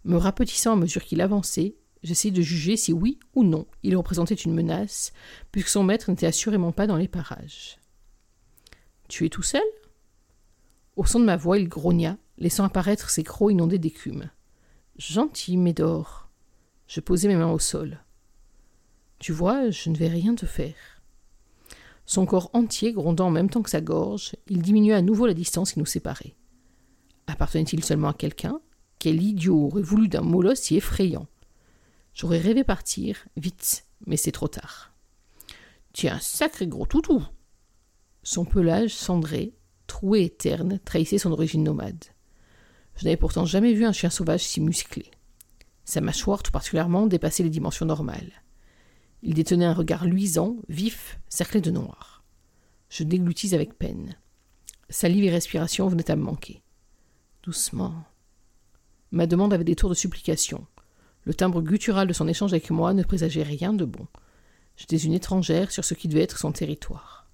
Me 0.04 0.18
rapetissant 0.18 0.74
à 0.74 0.78
mesure 0.78 1.04
qu'il 1.04 1.22
avançait, 1.22 1.76
j'essayais 2.02 2.34
de 2.34 2.42
juger 2.42 2.78
si 2.78 2.94
oui 2.94 3.20
ou 3.36 3.44
non 3.44 3.68
il 3.84 3.96
représentait 3.96 4.34
une 4.34 4.54
menace, 4.54 5.14
puisque 5.52 5.70
son 5.70 5.84
maître 5.84 6.10
n'était 6.10 6.28
assurément 6.28 6.72
pas 6.72 6.88
dans 6.88 6.98
les 6.98 7.08
parages. 7.08 7.78
Tu 9.08 9.26
es 9.26 9.30
tout 9.30 9.44
seul? 9.44 9.62
Au 10.96 11.06
son 11.06 11.20
de 11.20 11.26
ma 11.26 11.38
voix, 11.38 11.58
il 11.58 11.70
grogna, 11.70 12.18
laissant 12.38 12.66
apparaître 12.66 13.10
ses 13.10 13.24
crocs 13.24 13.52
inondés 13.52 13.80
d'écume. 13.80 14.30
Gentil, 14.98 15.58
Médor. 15.58 16.30
Je 16.88 17.00
posai 17.00 17.28
mes 17.28 17.36
mains 17.36 17.52
au 17.52 17.60
sol. 17.60 18.04
Tu 19.20 19.32
vois, 19.32 19.70
je 19.70 19.90
ne 19.90 19.96
vais 19.96 20.08
rien 20.08 20.36
te 20.36 20.46
faire. 20.46 20.76
Son 22.06 22.26
corps 22.26 22.50
entier 22.54 22.94
grondant 22.94 23.28
en 23.28 23.32
même 23.32 23.50
temps 23.50 23.62
que 23.62 23.70
sa 23.70 23.82
gorge, 23.82 24.36
il 24.48 24.62
diminua 24.62 24.98
à 24.98 25.02
nouveau 25.02 25.28
la 25.28 25.34
distance 25.34 25.74
qui 25.74 25.80
nous 25.80 25.86
séparait. 25.86 26.36
Appartenait-il 27.28 27.84
seulement 27.84 28.10
à 28.10 28.14
quelqu'un? 28.14 28.62
Quel 29.00 29.22
idiot 29.22 29.66
aurait 29.66 29.82
voulu 29.82 30.08
d'un 30.08 30.22
molosse 30.22 30.60
si 30.62 30.78
effrayant? 30.78 31.28
J'aurais 32.14 32.40
rêvé 32.40 32.64
partir, 32.64 33.28
vite, 33.36 33.86
mais 34.06 34.18
c'est 34.18 34.32
trop 34.32 34.48
tard. 34.48 34.94
Un 36.04 36.20
sacré 36.20 36.68
gros 36.68 36.86
toutou 36.86 37.26
Son 38.30 38.44
pelage 38.44 38.94
cendré, 38.94 39.54
troué 39.88 40.26
et 40.26 40.30
terne, 40.30 40.82
trahissait 40.84 41.18
son 41.18 41.32
origine 41.32 41.64
nomade. 41.64 42.04
Je 42.98 43.06
n'avais 43.06 43.16
pourtant 43.16 43.46
jamais 43.46 43.72
vu 43.72 43.86
un 43.86 43.94
chien 43.94 44.10
sauvage 44.10 44.44
si 44.46 44.60
musclé. 44.60 45.12
Sa 45.86 46.02
mâchoire 46.02 46.44
tout 46.44 46.52
particulièrement 46.52 47.08
dépassait 47.08 47.44
les 47.44 47.50
dimensions 47.50 47.86
normales. 47.86 48.44
Il 49.24 49.34
détenait 49.34 49.64
un 49.64 49.74
regard 49.74 50.04
luisant, 50.04 50.58
vif, 50.68 51.22
cerclé 51.30 51.62
de 51.62 51.72
noir. 51.72 52.26
Je 52.90 53.06
déglutis 53.06 53.56
avec 53.56 53.80
peine. 53.80 54.18
Salive 54.90 55.24
et 55.24 55.32
respiration 55.32 55.88
venaient 55.88 56.12
à 56.12 56.18
me 56.18 56.24
manquer. 56.24 56.62
Doucement. 57.44 58.04
Ma 59.12 59.26
demande 59.26 59.54
avait 59.54 59.64
des 59.64 59.78
tours 59.78 59.90
de 59.90 59.96
supplication. 59.96 60.68
Le 61.24 61.34
timbre 61.34 61.62
guttural 61.62 62.10
de 62.10 62.14
son 62.14 62.28
échange 62.28 62.52
avec 62.52 62.72
moi 62.72 62.94
ne 62.94 63.04
présageait 63.04 63.44
rien 63.44 63.72
de 63.72 63.86
bon. 63.86 64.06
J'étais 64.76 64.98
une 64.98 65.14
étrangère 65.14 65.72
sur 65.72 65.86
ce 65.86 65.94
qui 65.94 66.10
devait 66.10 66.24
être 66.24 66.40
son 66.40 66.52
territoire. 66.52 67.27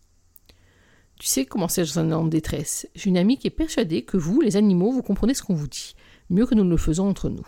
Tu 1.19 1.27
sais, 1.27 1.45
commençai-je 1.45 1.99
un 1.99 2.11
en 2.11 2.25
détresse, 2.25 2.87
j'ai 2.95 3.09
une 3.09 3.17
amie 3.17 3.37
qui 3.37 3.47
est 3.47 3.51
persuadée 3.51 4.03
que 4.03 4.17
vous, 4.17 4.41
les 4.41 4.57
animaux, 4.57 4.91
vous 4.91 5.03
comprenez 5.03 5.33
ce 5.33 5.43
qu'on 5.43 5.53
vous 5.53 5.67
dit, 5.67 5.95
mieux 6.29 6.45
que 6.45 6.55
nous 6.55 6.63
ne 6.65 6.69
le 6.69 6.77
faisons 6.77 7.07
entre 7.07 7.29
nous. 7.29 7.47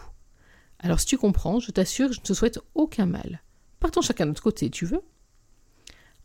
Alors 0.79 0.99
si 0.99 1.07
tu 1.07 1.17
comprends, 1.17 1.59
je 1.59 1.71
t'assure 1.71 2.09
que 2.09 2.15
je 2.15 2.19
ne 2.19 2.25
te 2.25 2.33
souhaite 2.33 2.59
aucun 2.73 3.05
mal. 3.05 3.41
Partons 3.79 4.01
chacun 4.01 4.25
de 4.25 4.29
notre 4.29 4.43
côté, 4.43 4.69
tu 4.69 4.85
veux? 4.85 5.01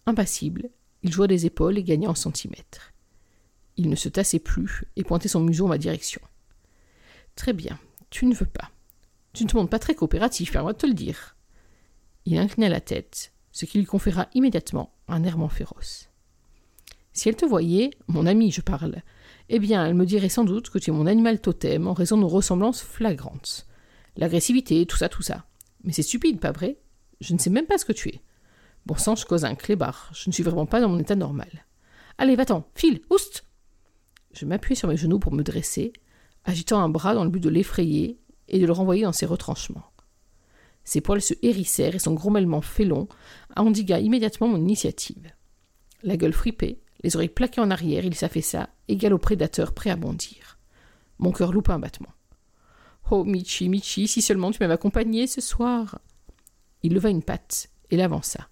Impassible, 0.06 0.70
il 1.02 1.12
joua 1.12 1.26
des 1.26 1.46
épaules 1.46 1.78
et 1.78 1.84
gagna 1.84 2.10
en 2.10 2.14
centimètres. 2.14 2.92
Il 3.76 3.88
ne 3.88 3.96
se 3.96 4.08
tassait 4.08 4.38
plus 4.38 4.84
et 4.96 5.04
pointait 5.04 5.28
son 5.28 5.40
museau 5.40 5.64
en 5.64 5.68
ma 5.68 5.78
direction. 5.78 6.20
Très 7.36 7.52
bien, 7.52 7.78
tu 8.10 8.26
ne 8.26 8.34
veux 8.34 8.46
pas. 8.46 8.70
Tu 9.32 9.44
ne 9.44 9.48
te 9.48 9.56
montres 9.56 9.70
pas 9.70 9.78
très 9.78 9.94
coopératif, 9.94 10.52
permets-moi 10.52 10.72
de 10.74 10.78
te 10.78 10.86
le 10.86 10.94
dire. 10.94 11.36
Il 12.26 12.36
inclina 12.36 12.68
la 12.68 12.80
tête, 12.80 13.32
ce 13.52 13.64
qui 13.64 13.78
lui 13.78 13.86
conféra 13.86 14.28
immédiatement 14.34 14.92
un 15.08 15.24
errement 15.24 15.48
féroce. 15.48 16.09
Si 17.12 17.28
elle 17.28 17.36
te 17.36 17.46
voyait, 17.46 17.90
mon 18.08 18.26
ami, 18.26 18.50
je 18.50 18.60
parle, 18.60 19.02
eh 19.48 19.58
bien, 19.58 19.84
elle 19.84 19.94
me 19.94 20.06
dirait 20.06 20.28
sans 20.28 20.44
doute 20.44 20.70
que 20.70 20.78
tu 20.78 20.90
es 20.90 20.92
mon 20.92 21.06
animal 21.06 21.40
totem 21.40 21.88
en 21.88 21.92
raison 21.92 22.16
de 22.16 22.22
nos 22.22 22.28
ressemblances 22.28 22.82
flagrantes 22.82 23.66
l'agressivité, 24.16 24.86
tout 24.86 24.96
ça, 24.96 25.08
tout 25.08 25.22
ça. 25.22 25.46
Mais 25.82 25.92
c'est 25.92 26.02
stupide, 26.02 26.40
pas 26.40 26.52
vrai? 26.52 26.78
Je 27.20 27.32
ne 27.34 27.38
sais 27.38 27.50
même 27.50 27.66
pas 27.66 27.78
ce 27.78 27.84
que 27.84 27.92
tu 27.92 28.08
es. 28.10 28.22
Bon 28.86 28.94
sang, 28.94 29.16
je 29.16 29.26
cause 29.26 29.44
un 29.44 29.54
clébard. 29.54 30.10
Je 30.14 30.28
ne 30.28 30.32
suis 30.32 30.42
vraiment 30.42 30.66
pas 30.66 30.80
dans 30.80 30.88
mon 30.88 30.98
état 30.98 31.16
normal. 31.16 31.66
Allez, 32.18 32.36
va-t'en, 32.36 32.68
file, 32.74 33.00
oust 33.10 33.44
Je 34.32 34.46
m'appuyai 34.46 34.76
sur 34.76 34.88
mes 34.88 34.96
genoux 34.96 35.18
pour 35.18 35.32
me 35.32 35.42
dresser, 35.42 35.92
agitant 36.44 36.80
un 36.80 36.88
bras 36.88 37.14
dans 37.14 37.24
le 37.24 37.30
but 37.30 37.42
de 37.42 37.48
l'effrayer 37.48 38.20
et 38.48 38.58
de 38.58 38.66
le 38.66 38.72
renvoyer 38.72 39.04
dans 39.04 39.12
ses 39.12 39.26
retranchements. 39.26 39.86
Ses 40.84 41.00
poils 41.00 41.22
se 41.22 41.34
hérissèrent 41.42 41.94
et 41.94 41.98
son 41.98 42.14
grommelement 42.14 42.62
félon 42.62 43.06
endigua 43.56 44.00
immédiatement 44.00 44.48
mon 44.48 44.56
initiative. 44.56 45.30
La 46.02 46.16
gueule 46.16 46.32
fripée, 46.32 46.80
les 47.02 47.16
oreilles 47.16 47.28
plaquées 47.28 47.60
en 47.60 47.70
arrière, 47.70 48.04
il 48.04 48.14
s'affaissa, 48.14 48.68
égal 48.88 49.14
au 49.14 49.18
prédateur 49.18 49.72
prêt 49.72 49.90
à 49.90 49.96
bondir. 49.96 50.58
Mon 51.18 51.32
cœur 51.32 51.52
loupa 51.52 51.74
un 51.74 51.78
battement. 51.78 52.12
Oh, 53.10 53.24
Michi, 53.24 53.68
Michi, 53.68 54.06
si 54.06 54.22
seulement 54.22 54.50
tu 54.50 54.58
m'avais 54.60 54.74
accompagné 54.74 55.26
ce 55.26 55.40
soir. 55.40 55.98
Il 56.82 56.94
leva 56.94 57.08
une 57.08 57.22
patte 57.22 57.70
et 57.90 57.96
l'avança. 57.96 58.48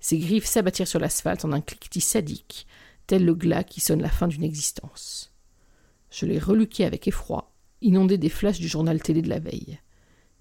Ses 0.00 0.18
griffes 0.18 0.46
s'abattirent 0.46 0.88
sur 0.88 1.00
l'asphalte 1.00 1.44
en 1.44 1.52
un 1.52 1.60
cliquetis 1.60 2.00
sadique, 2.00 2.66
tel 3.06 3.24
le 3.24 3.34
glas 3.34 3.64
qui 3.64 3.80
sonne 3.80 4.02
la 4.02 4.10
fin 4.10 4.28
d'une 4.28 4.44
existence. 4.44 5.32
Je 6.10 6.26
les 6.26 6.38
reluquai 6.38 6.84
avec 6.84 7.08
effroi, 7.08 7.52
inondé 7.80 8.18
des 8.18 8.28
flashs 8.28 8.60
du 8.60 8.68
journal 8.68 9.02
télé 9.02 9.22
de 9.22 9.28
la 9.28 9.38
veille. 9.38 9.78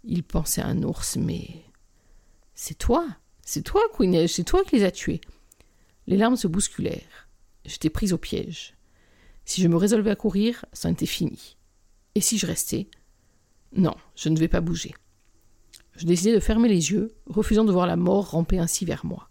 Il 0.03 0.23
pensait 0.23 0.61
à 0.61 0.67
un 0.67 0.83
ours, 0.83 1.15
mais. 1.15 1.47
C'est 2.55 2.77
toi 2.77 3.07
C'est 3.41 3.63
toi, 3.63 3.81
Queen 3.95 4.27
c'est 4.27 4.43
toi 4.43 4.63
qui 4.63 4.75
les 4.77 4.83
as 4.83 4.91
tués 4.91 5.21
Les 6.07 6.17
larmes 6.17 6.35
se 6.35 6.47
bousculèrent. 6.47 7.29
J'étais 7.65 7.89
prise 7.89 8.13
au 8.13 8.17
piège. 8.17 8.75
Si 9.45 9.61
je 9.61 9.67
me 9.67 9.77
résolvais 9.77 10.11
à 10.11 10.15
courir, 10.15 10.65
ça 10.73 10.89
était 10.89 11.05
fini. 11.05 11.57
Et 12.15 12.21
si 12.21 12.37
je 12.37 12.45
restais? 12.45 12.87
Non, 13.75 13.95
je 14.15 14.29
ne 14.29 14.37
vais 14.37 14.47
pas 14.47 14.61
bouger. 14.61 14.93
Je 15.95 16.05
décidai 16.05 16.33
de 16.33 16.39
fermer 16.39 16.69
les 16.69 16.91
yeux, 16.91 17.15
refusant 17.25 17.65
de 17.65 17.71
voir 17.71 17.87
la 17.87 17.95
mort 17.95 18.31
ramper 18.31 18.59
ainsi 18.59 18.85
vers 18.85 19.05
moi. 19.05 19.29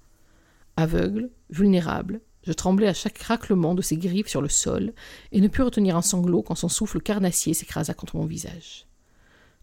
Aveugle, 0.76 1.30
vulnérable, 1.50 2.20
je 2.44 2.52
tremblais 2.52 2.88
à 2.88 2.94
chaque 2.94 3.14
craquement 3.14 3.74
de 3.74 3.82
ses 3.82 3.96
griffes 3.96 4.28
sur 4.28 4.42
le 4.42 4.48
sol 4.48 4.92
et 5.30 5.40
ne 5.40 5.48
pus 5.48 5.62
retenir 5.62 5.96
un 5.96 6.02
sanglot 6.02 6.42
quand 6.42 6.54
son 6.54 6.68
souffle 6.68 7.00
carnassier 7.00 7.54
s'écrasa 7.54 7.94
contre 7.94 8.16
mon 8.16 8.26
visage. 8.26 8.86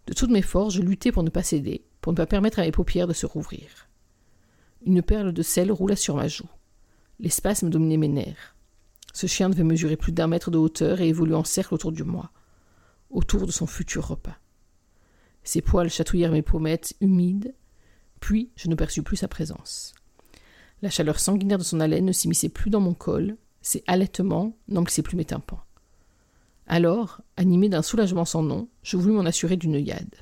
De 0.07 0.13
toutes 0.13 0.31
mes 0.31 0.41
forces, 0.41 0.75
je 0.75 0.81
luttai 0.81 1.11
pour 1.11 1.23
ne 1.23 1.29
pas 1.29 1.43
céder, 1.43 1.83
pour 2.01 2.13
ne 2.13 2.17
pas 2.17 2.25
permettre 2.25 2.59
à 2.59 2.63
mes 2.63 2.71
paupières 2.71 3.07
de 3.07 3.13
se 3.13 3.25
rouvrir. 3.25 3.89
Une 4.85 5.01
perle 5.01 5.33
de 5.33 5.41
sel 5.41 5.71
roula 5.71 5.95
sur 5.95 6.15
ma 6.15 6.27
joue. 6.27 6.49
L'espace 7.19 7.63
me 7.63 7.69
dominait 7.69 7.97
mes 7.97 8.07
nerfs. 8.07 8.55
Ce 9.13 9.27
chien 9.27 9.49
devait 9.49 9.63
mesurer 9.63 9.97
plus 9.97 10.13
d'un 10.13 10.27
mètre 10.27 10.51
de 10.51 10.57
hauteur 10.57 11.01
et 11.01 11.09
évoluer 11.09 11.35
en 11.35 11.43
cercle 11.43 11.73
autour 11.73 11.91
de 11.91 12.03
moi, 12.03 12.31
autour 13.09 13.45
de 13.45 13.51
son 13.51 13.67
futur 13.67 14.07
repas. 14.07 14.37
Ses 15.43 15.61
poils 15.61 15.89
chatouillèrent 15.89 16.31
mes 16.31 16.41
pommettes 16.41 16.95
humides, 17.01 17.53
puis 18.19 18.51
je 18.55 18.69
ne 18.69 18.75
perçus 18.75 19.03
plus 19.03 19.17
sa 19.17 19.27
présence. 19.27 19.93
La 20.81 20.89
chaleur 20.89 21.19
sanguinaire 21.19 21.57
de 21.57 21.63
son 21.63 21.81
haleine 21.81 22.05
ne 22.05 22.11
s'immisçait 22.13 22.49
plus 22.49 22.69
dans 22.69 22.79
mon 22.79 22.93
col, 22.93 23.35
ses 23.61 23.83
halètements 23.87 24.57
n'emplissaient 24.69 25.01
plus 25.01 25.17
mes 25.17 25.25
tympans. 25.25 25.61
Alors, 26.67 27.21
animé 27.35 27.67
d'un 27.67 27.81
soulagement 27.81 28.25
sans 28.25 28.43
nom, 28.43 28.69
je 28.83 28.95
voulus 28.95 29.13
m'en 29.13 29.25
assurer 29.25 29.57
d'une 29.57 29.75
œillade. 29.75 30.15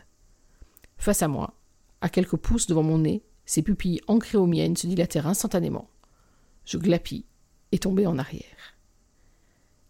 Face 0.98 1.22
à 1.22 1.28
moi, 1.28 1.54
à 2.02 2.10
quelques 2.10 2.38
pouces 2.38 2.68
devant 2.68 2.84
mon 2.84 3.00
nez, 3.00 3.24
ses 3.46 3.62
pupilles 3.62 4.02
ancrées 4.08 4.38
aux 4.38 4.48
miennes 4.48 4.78
se 4.78 4.88
dilatèrent 4.88 5.28
instantanément. 5.28 5.90
Je 6.68 6.78
glapis 6.78 7.26
et 7.72 7.80
tombai 7.80 8.06
en 8.06 8.20
arrière. 8.20 8.77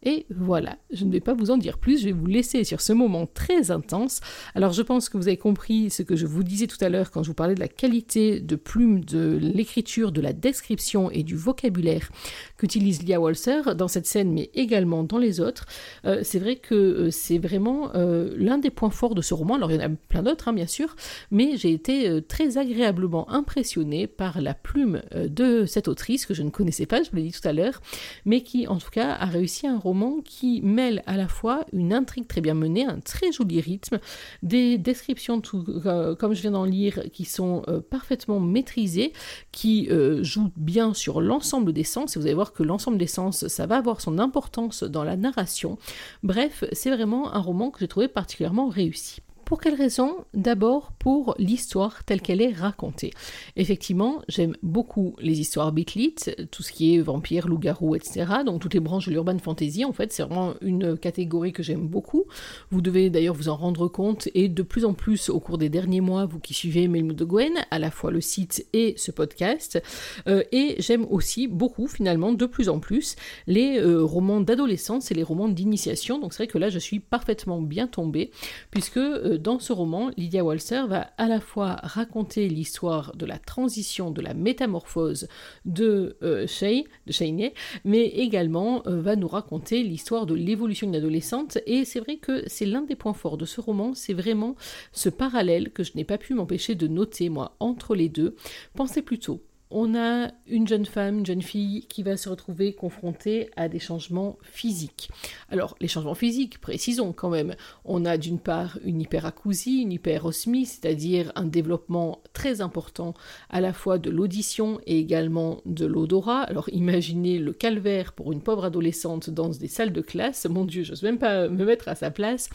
Et 0.04 0.25
voilà, 0.30 0.77
je 0.92 1.06
ne 1.06 1.12
vais 1.12 1.20
pas 1.20 1.34
vous 1.34 1.51
en 1.51 1.58
dire 1.58 1.80
plus, 1.80 2.00
je 2.00 2.06
vais 2.06 2.12
vous 2.12 2.27
laisser 2.27 2.63
sur 2.63 2.82
ce 2.82 2.94
moment 2.94 3.25
très 3.25 3.72
intense. 3.72 4.22
Alors 4.54 4.72
je 4.72 4.82
pense 4.82 5.10
que 5.10 5.18
vous 5.18 5.27
avez 5.27 5.38
compris 5.38 5.89
ce 5.89 6.04
que 6.04 6.16
je 6.16 6.27
vous 6.27 6.44
disais 6.44 6.68
tout 6.68 6.77
à 6.82 6.89
l'heure 6.89 7.10
quand 7.12 7.24
je 7.24 7.30
vous 7.30 7.34
parlais 7.34 7.56
de 7.56 7.60
la 7.60 7.68
qualité 7.68 8.39
de 8.39 8.56
plume 8.56 9.04
de 9.04 9.38
l'écriture, 9.42 10.12
de 10.12 10.22
la 10.22 10.34
description 10.34 11.10
et 11.12 11.24
du 11.24 11.36
vocabulaire 11.36 12.10
qu'utilise 12.58 13.01
Lia 13.04 13.20
Walser 13.20 13.75
dans 13.75 13.88
cette 13.88 14.06
scène, 14.06 14.32
mais 14.32 14.50
également 14.54 15.04
dans 15.04 15.18
les 15.18 15.39
autres. 15.39 15.66
Euh, 16.06 16.22
c'est 16.24 16.39
vrai 16.39 16.58
que 16.58 16.75
euh, 16.75 17.12
c'est 17.12 17.39
vraiment 17.39 17.92
euh, 17.96 18.34
l'un 18.38 18.58
des 18.58 18.70
points 18.70 18.89
forts 18.89 19.16
de 19.16 19.22
ce 19.22 19.34
roman. 19.34 19.56
Alors 19.56 19.72
il 19.72 19.82
y 19.82 19.84
en 19.84 19.92
a 19.92 19.96
plein 20.10 20.24
d'autres, 20.24 20.48
hein, 20.48 20.54
bien 20.54 20.68
sûr, 20.68 20.96
mais 21.32 21.58
j'ai 21.58 21.72
été 21.72 22.22
très 22.27 22.58
agréablement 22.58 23.30
impressionnée 23.32 24.08
par 24.08 24.42
la 24.42 24.54
plume 24.54 25.01
de 25.16 25.66
cette 25.66 25.88
autrice 25.88 26.25
que 26.25 26.34
je 26.34 26.44
ne 26.44 26.50
connaissais 26.50 26.86
pas, 26.86 27.01
je 27.04 27.10
vous 27.10 27.18
l'ai 27.18 27.24
dit 27.24 27.32
tout 27.32 27.48
à 27.48 27.54
l'heure, 27.54 27.82
mais 28.25 28.42
qui 28.42 28.68
en 28.68 28.77
tout 28.77 28.89
cas 28.89 29.13
a 29.13 29.25
réussi 29.25 29.68
un 29.68 29.77
qui 30.24 30.62
mêle 30.62 31.03
à 31.06 31.17
la 31.17 31.27
fois 31.27 31.65
une 31.74 31.94
intrigue 31.94 32.27
très 32.27 32.41
bien 32.41 32.53
menée, 32.53 32.86
un 32.86 33.00
très 33.00 33.32
joli 33.32 33.62
rythme, 33.62 34.00
des 34.44 34.77
descriptions, 34.77 35.41
euh, 35.86 36.15
comme 36.15 36.34
je 36.34 36.41
viens 36.41 36.51
d'en 36.51 36.65
lire, 36.65 37.03
qui 37.13 37.25
sont 37.25 37.63
euh, 37.67 37.79
parfaitement 37.79 38.39
maîtrisées, 38.39 39.13
qui 39.51 39.88
euh, 39.89 40.24
jouent 40.24 40.51
bien 40.56 40.94
sur 40.94 41.22
l'ensemble 41.22 41.74
des 41.74 41.84
sens, 41.84 42.15
et 42.15 42.20
vous 42.20 42.25
allez 42.25 42.36
voir 42.36 42.53
que 42.53 42.63
l'ensemble 42.63 42.98
des 42.98 43.08
sens, 43.08 43.48
ça 43.48 43.65
va 43.65 43.77
avoir 43.77 44.01
son 44.01 44.20
importance 44.20 44.84
dans 44.84 45.03
la 45.03 45.15
narration. 45.15 45.77
Bref, 46.24 46.63
c'est 46.72 46.91
vraiment 46.91 47.34
un 47.34 47.39
roman 47.39 47.72
que 47.72 47.79
j'ai 47.79 47.88
trouvé 47.88 48.08
particulièrement 48.08 48.67
réussi. 48.67 49.22
Pour 49.48 49.62
quelle 49.62 49.75
raison? 49.75 50.25
D'abord 50.34 50.92
pour 51.00 51.34
l'histoire 51.39 52.04
telle 52.04 52.22
qu'elle 52.22 52.42
est 52.42 52.51
racontée. 52.51 53.12
Effectivement, 53.56 54.22
j'aime 54.27 54.58
beaucoup 54.62 55.16
les 55.22 55.39
histoires 55.39 55.72
bitlit, 55.72 56.16
tout 56.51 56.63
ce 56.63 56.74
qui 56.74 56.94
est 56.94 57.00
vampire, 57.00 57.48
loup-garou, 57.48 57.96
etc. 57.96 58.25
Donc 58.46 58.60
toutes 58.60 58.74
les 58.74 58.82
branches 58.82 59.06
de 59.06 59.12
l'urban 59.12 59.39
fantasy, 59.39 59.86
en 59.86 59.94
fait, 59.94 60.12
c'est 60.12 60.24
vraiment 60.24 60.56
une 60.60 60.98
catégorie 60.98 61.54
que 61.54 61.63
j'aime 61.63 61.88
beaucoup. 61.88 62.25
Vous 62.72 62.82
devez 62.82 63.10
d'ailleurs 63.10 63.36
vous 63.36 63.48
en 63.48 63.56
rendre 63.56 63.88
compte 63.88 64.27
et 64.34 64.50
de 64.50 64.63
plus 64.63 64.84
en 64.84 64.94
plus 64.94 65.30
au 65.30 65.39
cours 65.39 65.58
des 65.58 65.70
derniers 65.70 66.01
mois, 66.01 66.25
vous 66.25 66.42
qui 66.42 66.54
suivez 66.54 66.89
Melmo 66.89 67.13
de 67.13 67.24
Gwen, 67.24 67.54
à 67.72 67.80
la 67.80 67.89
fois 67.89 68.12
le 68.12 68.20
site 68.20 68.68
et 68.74 68.96
ce 68.98 69.12
podcast. 69.12 69.82
Euh, 70.27 70.44
et 70.51 70.75
j'aime 70.80 71.06
aussi 71.10 71.48
beaucoup, 71.48 71.88
finalement, 71.88 72.34
de 72.34 72.46
plus 72.48 72.68
en 72.68 72.82
plus, 72.82 73.16
les 73.48 73.80
euh, 73.80 74.04
romans 74.04 74.42
d'adolescence 74.42 75.10
et 75.10 75.13
les 75.13 75.24
romans 75.24 75.48
d'initiation. 75.48 76.20
Donc 76.20 76.34
c'est 76.34 76.44
vrai 76.44 76.48
que 76.48 76.58
là, 76.58 76.68
je 76.68 76.80
suis 76.80 77.00
parfaitement 77.00 77.62
bien 77.62 77.88
tombée, 77.88 78.32
puisque 78.72 78.98
euh, 78.98 79.37
dans 79.38 79.60
ce 79.60 79.74
roman, 79.74 80.12
Lydia 80.17 80.44
Walser 80.44 80.84
va 80.88 81.12
à 81.17 81.27
la 81.27 81.39
fois 81.39 81.77
raconter 81.84 82.50
l'histoire 82.50 83.15
de 83.15 83.25
la 83.25 83.39
transition, 83.39 84.12
de 84.12 84.22
la 84.22 84.34
métamorphose 84.34 85.27
de 85.65 86.17
Shay, 86.48 86.86
de 87.06 87.51
mais 87.84 88.06
également 88.08 88.82
va 88.86 89.15
nous 89.15 89.27
raconter 89.27 89.84
l'histoire 89.84 90.25
de 90.25 90.36
l'évolution 90.36 90.88
d'une 90.88 90.96
adolescente. 90.96 91.58
Et 91.65 91.86
c'est 91.86 92.00
vrai 92.00 92.17
que 92.17 92.44
c'est 92.48 92.65
l'un 92.65 92.82
des 92.82 92.96
points 92.96 93.13
forts 93.13 93.38
de 93.38 93.46
ce 93.46 93.62
roman, 93.62 93.94
c'est 93.94 94.13
vraiment 94.13 94.56
ce 94.91 95.10
parallèle 95.10 95.72
que 95.72 95.84
je 95.84 95.94
n'ai 95.96 96.03
pas 96.03 96.17
pu 96.17 96.34
m'empêcher 96.34 96.75
de 96.75 96.88
noter, 96.88 97.29
moi, 97.29 97.56
entre 97.60 97.96
les 97.96 98.10
deux. 98.10 98.36
Pensez 98.75 99.01
plutôt 99.01 99.41
on 99.69 99.95
a 99.95 100.31
une 100.47 100.67
jeune 100.67 100.86
femme, 100.86 101.19
une 101.19 101.25
jeune 101.25 101.41
fille 101.41 101.86
qui 101.88 102.03
va 102.03 102.15
se 102.15 102.29
retrouver 102.29 102.74
confrontée 102.74 103.50
à 103.55 103.67
des 103.67 103.79
changements 103.79 104.38
physiques. 104.41 105.09
Alors, 105.50 105.75
les 105.81 105.88
changements 105.88 106.15
physiques, 106.15 106.59
précisons 106.59 107.12
quand 107.12 107.29
même, 107.29 107.55
on 107.83 108.05
a 108.05 108.17
d'une 108.17 108.39
part 108.39 108.79
une 108.83 109.01
hyperacousie, 109.01 109.81
une 109.81 109.91
hyperosmie, 109.91 110.65
c'est-à-dire 110.65 111.31
un 111.36 111.45
développement 111.45 112.21
très 112.33 112.62
important 112.62 113.13
à 113.50 113.62
la 113.62 113.74
fois 113.74 113.97
de 113.97 114.09
l'audition 114.09 114.79
et 114.86 115.00
également 115.00 115.62
de 115.65 115.86
l'odorat. 115.86 116.43
Alors, 116.43 116.69
imaginez 116.71 117.39
le 117.39 117.53
calvaire 117.53 118.13
pour 118.13 118.31
une 118.31 118.41
pauvre 118.41 118.65
adolescente 118.65 119.29
dans 119.29 119.50
des 119.50 119.67
salles 119.67 119.93
de 119.93 120.01
classe, 120.01 120.45
mon 120.45 120.65
Dieu, 120.65 120.83
je 120.83 120.91
n'ose 120.91 121.03
même 121.03 121.19
pas 121.19 121.50
me 121.50 121.65
mettre 121.65 121.89
à 121.89 121.95
sa 121.95 122.12
place. 122.12 122.50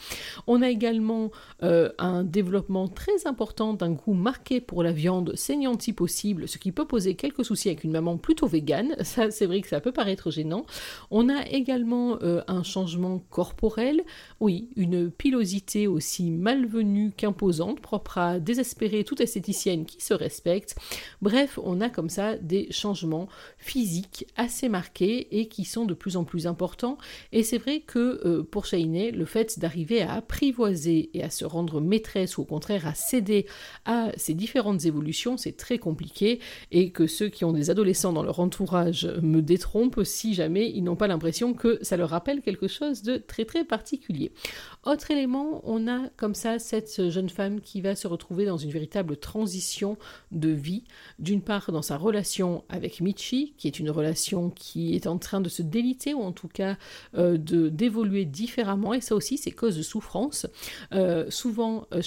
On 0.47 0.61
a 0.61 0.69
également 0.69 1.31
euh, 1.61 1.89
un 1.99 2.23
développement 2.23 2.87
très 2.87 3.27
important 3.27 3.73
d'un 3.73 3.91
goût 3.91 4.13
marqué 4.13 4.61
pour 4.61 4.83
la 4.83 4.91
viande 4.91 5.35
saignante 5.35 5.83
si 5.83 5.93
possible, 5.93 6.47
ce 6.47 6.57
qui 6.57 6.71
peut 6.71 6.85
poser 6.85 7.02
quelques 7.11 7.45
soucis 7.45 7.69
avec 7.69 7.83
une 7.83 7.91
maman 7.91 8.17
plutôt 8.17 8.47
végane, 8.47 8.95
ça 9.03 9.31
c'est 9.31 9.45
vrai 9.45 9.61
que 9.61 9.67
ça 9.67 9.81
peut 9.81 9.91
paraître 9.91 10.31
gênant. 10.31 10.65
On 11.11 11.29
a 11.29 11.47
également 11.49 12.17
euh, 12.21 12.41
un 12.47 12.63
changement 12.63 13.23
corporel, 13.29 14.01
oui, 14.39 14.69
une 14.75 15.11
pilosité 15.11 15.87
aussi 15.87 16.31
malvenue 16.31 17.11
qu'imposante, 17.15 17.79
propre 17.79 18.17
à 18.17 18.39
désespérer 18.39 19.03
toute 19.03 19.21
esthéticienne 19.21 19.85
qui 19.85 20.01
se 20.01 20.13
respecte. 20.13 20.75
Bref, 21.21 21.59
on 21.63 21.81
a 21.81 21.89
comme 21.89 22.09
ça 22.09 22.37
des 22.37 22.67
changements 22.71 23.27
physiques 23.57 24.27
assez 24.35 24.69
marqués 24.69 25.39
et 25.39 25.47
qui 25.47 25.65
sont 25.65 25.85
de 25.85 25.93
plus 25.93 26.17
en 26.17 26.23
plus 26.23 26.47
importants. 26.47 26.97
Et 27.31 27.43
c'est 27.43 27.57
vrai 27.57 27.81
que 27.81 28.21
euh, 28.25 28.43
pour 28.43 28.65
Shainé, 28.65 29.11
le 29.11 29.25
fait 29.25 29.59
d'arriver 29.59 30.01
à 30.01 30.13
apprivoiser 30.13 31.09
et 31.13 31.23
à 31.23 31.29
se 31.29 31.45
rendre 31.45 31.81
maîtresse 31.81 32.37
ou 32.37 32.41
au 32.41 32.45
contraire 32.45 32.87
à 32.87 32.93
céder 32.93 33.45
à 33.85 34.11
ces 34.17 34.33
différentes 34.33 34.85
évolutions, 34.85 35.37
c'est 35.37 35.57
très 35.57 35.77
compliqué 35.77 36.39
et 36.71 36.91
que 36.93 37.07
ceux 37.07 37.29
qui 37.29 37.43
ont 37.43 37.51
des 37.51 37.69
adolescents 37.69 38.13
dans 38.13 38.23
leur 38.23 38.39
entourage 38.39 39.05
me 39.21 39.41
détrompent 39.41 40.03
si 40.03 40.33
jamais 40.33 40.69
ils 40.69 40.83
n'ont 40.83 40.95
pas 40.95 41.07
l'impression 41.07 41.53
que 41.53 41.79
ça 41.81 41.97
leur 41.97 42.09
rappelle 42.09 42.41
quelque 42.41 42.67
chose 42.67 43.01
de 43.01 43.17
très 43.17 43.45
très 43.45 43.63
particulier. 43.63 44.31
Autre 44.85 45.11
élément, 45.11 45.61
on 45.63 45.87
a 45.87 46.09
comme 46.15 46.35
ça 46.35 46.59
cette 46.59 47.09
jeune 47.09 47.29
femme 47.29 47.61
qui 47.61 47.81
va 47.81 47.95
se 47.95 48.07
retrouver 48.07 48.45
dans 48.45 48.57
une 48.57 48.71
véritable 48.71 49.17
transition 49.17 49.97
de 50.31 50.49
vie. 50.49 50.83
D'une 51.19 51.41
part 51.41 51.71
dans 51.71 51.81
sa 51.81 51.97
relation 51.97 52.63
avec 52.69 53.01
Michi, 53.01 53.53
qui 53.57 53.67
est 53.67 53.79
une 53.79 53.89
relation 53.89 54.49
qui 54.49 54.95
est 54.95 55.07
en 55.07 55.17
train 55.17 55.41
de 55.41 55.49
se 55.49 55.61
déliter 55.61 56.13
ou 56.13 56.21
en 56.21 56.31
tout 56.31 56.47
cas 56.47 56.77
euh, 57.17 57.37
d'évoluer 57.37 58.25
différemment 58.25 58.93
et 58.93 59.01
ça 59.01 59.15
aussi 59.15 59.37
c'est 59.37 59.51
cause 59.51 59.77
de 59.77 59.81
souffrance. 59.81 60.47
Euh, 60.93 61.25
souvent, 61.29 61.87
euh, 61.93 62.01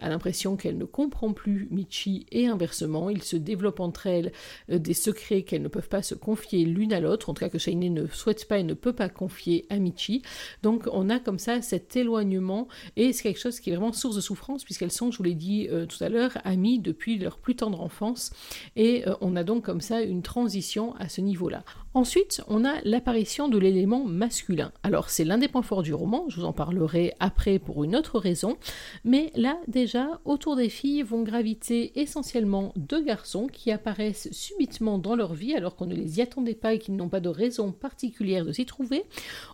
a 0.00 0.08
l'impression 0.08 0.56
qu'elle 0.56 0.78
ne 0.78 0.84
comprend 0.84 1.32
plus 1.32 1.68
Michi 1.70 2.26
et 2.32 2.46
inversement, 2.46 3.10
il 3.10 3.22
se 3.22 3.36
développe 3.36 3.80
entre 3.80 4.06
elles 4.06 4.29
euh, 4.70 4.78
des 4.78 4.94
secrets 4.94 5.42
qu'elles 5.42 5.62
ne 5.62 5.68
peuvent 5.68 5.88
pas 5.88 6.02
se 6.02 6.14
confier 6.14 6.64
l'une 6.64 6.92
à 6.92 7.00
l'autre, 7.00 7.30
en 7.30 7.34
tout 7.34 7.40
cas 7.40 7.48
que 7.48 7.58
Shainee 7.58 7.90
ne 7.90 8.06
souhaite 8.06 8.46
pas 8.48 8.58
et 8.58 8.62
ne 8.62 8.74
peut 8.74 8.92
pas 8.92 9.08
confier 9.08 9.66
à 9.70 9.78
Michi. 9.78 10.22
Donc 10.62 10.88
on 10.92 11.08
a 11.10 11.18
comme 11.18 11.38
ça 11.38 11.62
cet 11.62 11.96
éloignement 11.96 12.68
et 12.96 13.12
c'est 13.12 13.22
quelque 13.22 13.40
chose 13.40 13.60
qui 13.60 13.70
est 13.70 13.76
vraiment 13.76 13.92
source 13.92 14.16
de 14.16 14.20
souffrance 14.20 14.64
puisqu'elles 14.64 14.92
sont, 14.92 15.10
je 15.10 15.18
vous 15.18 15.24
l'ai 15.24 15.34
dit 15.34 15.68
euh, 15.70 15.86
tout 15.86 16.02
à 16.02 16.08
l'heure, 16.08 16.32
amies 16.44 16.78
depuis 16.78 17.18
leur 17.18 17.38
plus 17.38 17.56
tendre 17.56 17.80
enfance 17.80 18.32
et 18.76 19.06
euh, 19.06 19.14
on 19.20 19.36
a 19.36 19.44
donc 19.44 19.64
comme 19.64 19.80
ça 19.80 20.02
une 20.02 20.22
transition 20.22 20.94
à 20.96 21.08
ce 21.08 21.20
niveau-là. 21.20 21.64
Ensuite, 21.92 22.40
on 22.46 22.64
a 22.64 22.80
l'apparition 22.84 23.48
de 23.48 23.58
l'élément 23.58 24.04
masculin. 24.04 24.70
Alors 24.84 25.10
c'est 25.10 25.24
l'un 25.24 25.38
des 25.38 25.48
points 25.48 25.62
forts 25.62 25.82
du 25.82 25.92
roman, 25.92 26.26
je 26.28 26.36
vous 26.36 26.46
en 26.46 26.52
parlerai 26.52 27.14
après 27.18 27.58
pour 27.58 27.82
une 27.82 27.96
autre 27.96 28.20
raison, 28.20 28.58
mais 29.02 29.32
là 29.34 29.58
déjà, 29.66 30.20
autour 30.24 30.54
des 30.54 30.68
filles 30.68 31.02
vont 31.02 31.24
graviter 31.24 31.98
essentiellement 32.00 32.72
deux 32.76 33.02
garçons 33.02 33.48
qui 33.48 33.72
apparaissent 33.72 34.28
subitement 34.30 34.98
dans 34.98 35.16
leur 35.16 35.34
vie 35.34 35.56
alors 35.56 35.74
qu'on 35.74 35.86
ne 35.86 35.96
les 35.96 36.18
y 36.18 36.22
attendait 36.22 36.54
pas 36.54 36.74
et 36.74 36.78
qu'ils 36.78 36.94
n'ont 36.94 37.08
pas 37.08 37.18
de 37.18 37.28
raison 37.28 37.72
particulière 37.72 38.44
de 38.44 38.52
s'y 38.52 38.66
trouver. 38.66 39.02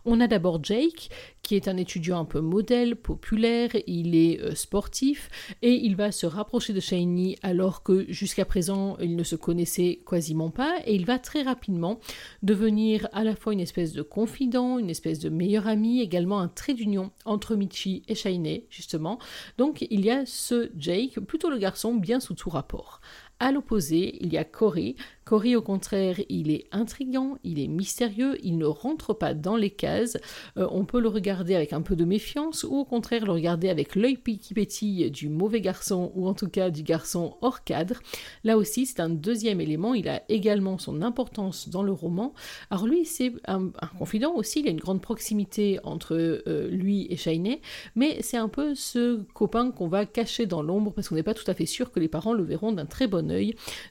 On 0.05 0.21
a 0.21 0.27
d'abord 0.27 0.63
Jake, 0.63 1.09
qui 1.43 1.55
est 1.55 1.69
un 1.69 1.79
étudiant 1.79 2.21
un 2.21 2.27
peu 2.27 2.41
modèle, 2.41 2.97
populaire, 2.97 3.71
il 3.87 4.15
est 4.15 4.43
euh, 4.43 4.55
sportif 4.55 5.57
et 5.63 5.73
il 5.73 5.97
va 5.97 6.13
se 6.13 6.27
rapprocher 6.27 6.75
de 6.75 6.81
Shiny 6.81 7.39
alors 7.43 7.83
que 7.83 8.05
jusqu'à 8.13 8.45
présent 8.45 8.99
il 9.01 9.17
ne 9.17 9.23
se 9.23 9.37
connaissait 9.37 10.01
quasiment 10.07 10.51
pas 10.51 10.77
et 10.85 10.95
il 10.95 11.07
va 11.07 11.19
très 11.19 11.41
rapidement 11.41 11.99
devenir 12.43 13.09
à 13.13 13.25
la 13.25 13.37
fois 13.37 13.53
une 13.53 13.61
espèce 13.61 13.93
de 13.93 14.03
confident, 14.03 14.79
une 14.79 14.91
espèce 14.91 15.19
de 15.19 15.29
meilleur 15.29 15.67
ami, 15.67 16.01
également 16.01 16.41
un 16.41 16.49
trait 16.49 16.75
d'union 16.75 17.11
entre 17.25 17.57
Michi 17.57 18.03
et 18.09 18.15
Shiny 18.15 18.65
justement. 18.71 19.19
Donc 19.59 19.87
il 19.91 20.05
y 20.05 20.11
a 20.11 20.27
ce 20.27 20.71
Jake, 20.77 21.21
plutôt 21.21 21.51
le 21.51 21.59
garçon 21.59 21.95
bien 21.95 22.21
sous 22.21 22.35
tout 22.35 22.51
rapport. 22.51 23.01
À 23.39 23.53
l'opposé, 23.53 24.17
il 24.21 24.33
y 24.33 24.39
a 24.39 24.45
Corey, 24.45 24.97
Cory, 25.27 25.57
au 25.57 25.61
contraire, 25.61 26.21
il 26.29 26.53
est 26.53 26.67
intrigant, 26.71 27.37
il 27.43 27.59
est 27.59 27.67
mystérieux, 27.67 28.39
il 28.45 28.59
ne 28.59 28.65
rentre 28.65 29.13
pas 29.13 29.35
dans 29.35 29.57
les 29.57 29.71
cases. 29.71 30.17
Euh, 30.57 30.69
on 30.71 30.85
peut 30.85 31.01
le 31.01 31.09
regarder 31.09 31.57
avec 31.57 31.73
un 31.73 31.83
peu 31.83 31.97
de 31.97 32.05
méfiance 32.05 32.63
ou 32.63 32.77
au 32.77 32.85
contraire 32.85 33.27
le 33.27 33.33
regarder 33.33 33.69
avec 33.69 33.97
l'œil 33.97 34.19
qui 34.19 34.55
pétille 34.55 35.11
du 35.11 35.29
mauvais 35.29 35.61
garçon 35.61 36.13
ou 36.15 36.29
en 36.29 36.35
tout 36.35 36.49
cas 36.49 36.71
du 36.71 36.85
garçon 36.85 37.39
hors 37.43 37.65
cadre. 37.65 37.97
Là 38.45 38.57
aussi, 38.57 38.87
c'est 38.87 39.01
un 39.01 39.09
deuxième 39.09 39.61
élément. 39.61 39.95
Il 39.95 40.09
a 40.09 40.23
également 40.29 40.79
son 40.79 41.03
importance 41.03 41.69
dans 41.71 41.83
le 41.83 41.91
roman. 41.91 42.33
Alors 42.71 42.87
lui, 42.87 43.05
c'est 43.05 43.33
un, 43.49 43.73
confident 43.99 44.33
aussi. 44.33 44.61
Il 44.61 44.67
y 44.67 44.69
a 44.69 44.71
une 44.71 44.79
grande 44.79 45.03
proximité 45.03 45.81
entre 45.83 46.15
euh, 46.15 46.69
lui 46.69 47.09
et 47.11 47.17
Shainé, 47.17 47.63
mais 47.97 48.23
c'est 48.23 48.37
un 48.37 48.49
peu 48.49 48.77
ce 48.77 49.23
copain 49.35 49.73
qu'on 49.73 49.89
va 49.89 50.07
cacher 50.07 50.47
dans 50.47 50.63
l'ombre 50.63 50.93
parce 50.93 51.09
qu'on 51.09 51.17
n'est 51.17 51.25
pas 51.25 51.35
tout 51.35 51.51
à 51.51 51.55
fait 51.55 51.67
sûr 51.67 51.91
que 51.91 51.99
les 51.99 52.07
parents 52.07 52.33
le 52.33 52.45
verront 52.45 52.71
d'un 52.71 52.87
très 52.87 53.09
bon 53.09 53.26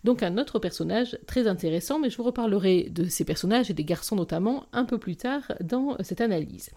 Donc 0.04 0.24
un 0.24 0.38
autre 0.38 0.60
personnage 0.60 1.18
très 1.28 1.48
intéressant, 1.48 2.00
mais 2.00 2.10
je 2.10 2.18
vous 2.18 2.24
reparlerai 2.24 2.90
de 2.90 3.06
ces 3.06 3.26
personnages 3.26 3.70
et 3.70 3.74
des 3.74 3.84
garçons 3.84 4.16
notamment 4.16 4.66
un 4.74 4.86
peu 4.86 4.98
plus 4.98 5.16
tard 5.16 5.44
dans 5.62 5.98
cette 6.02 6.22
analyse. 6.22 6.70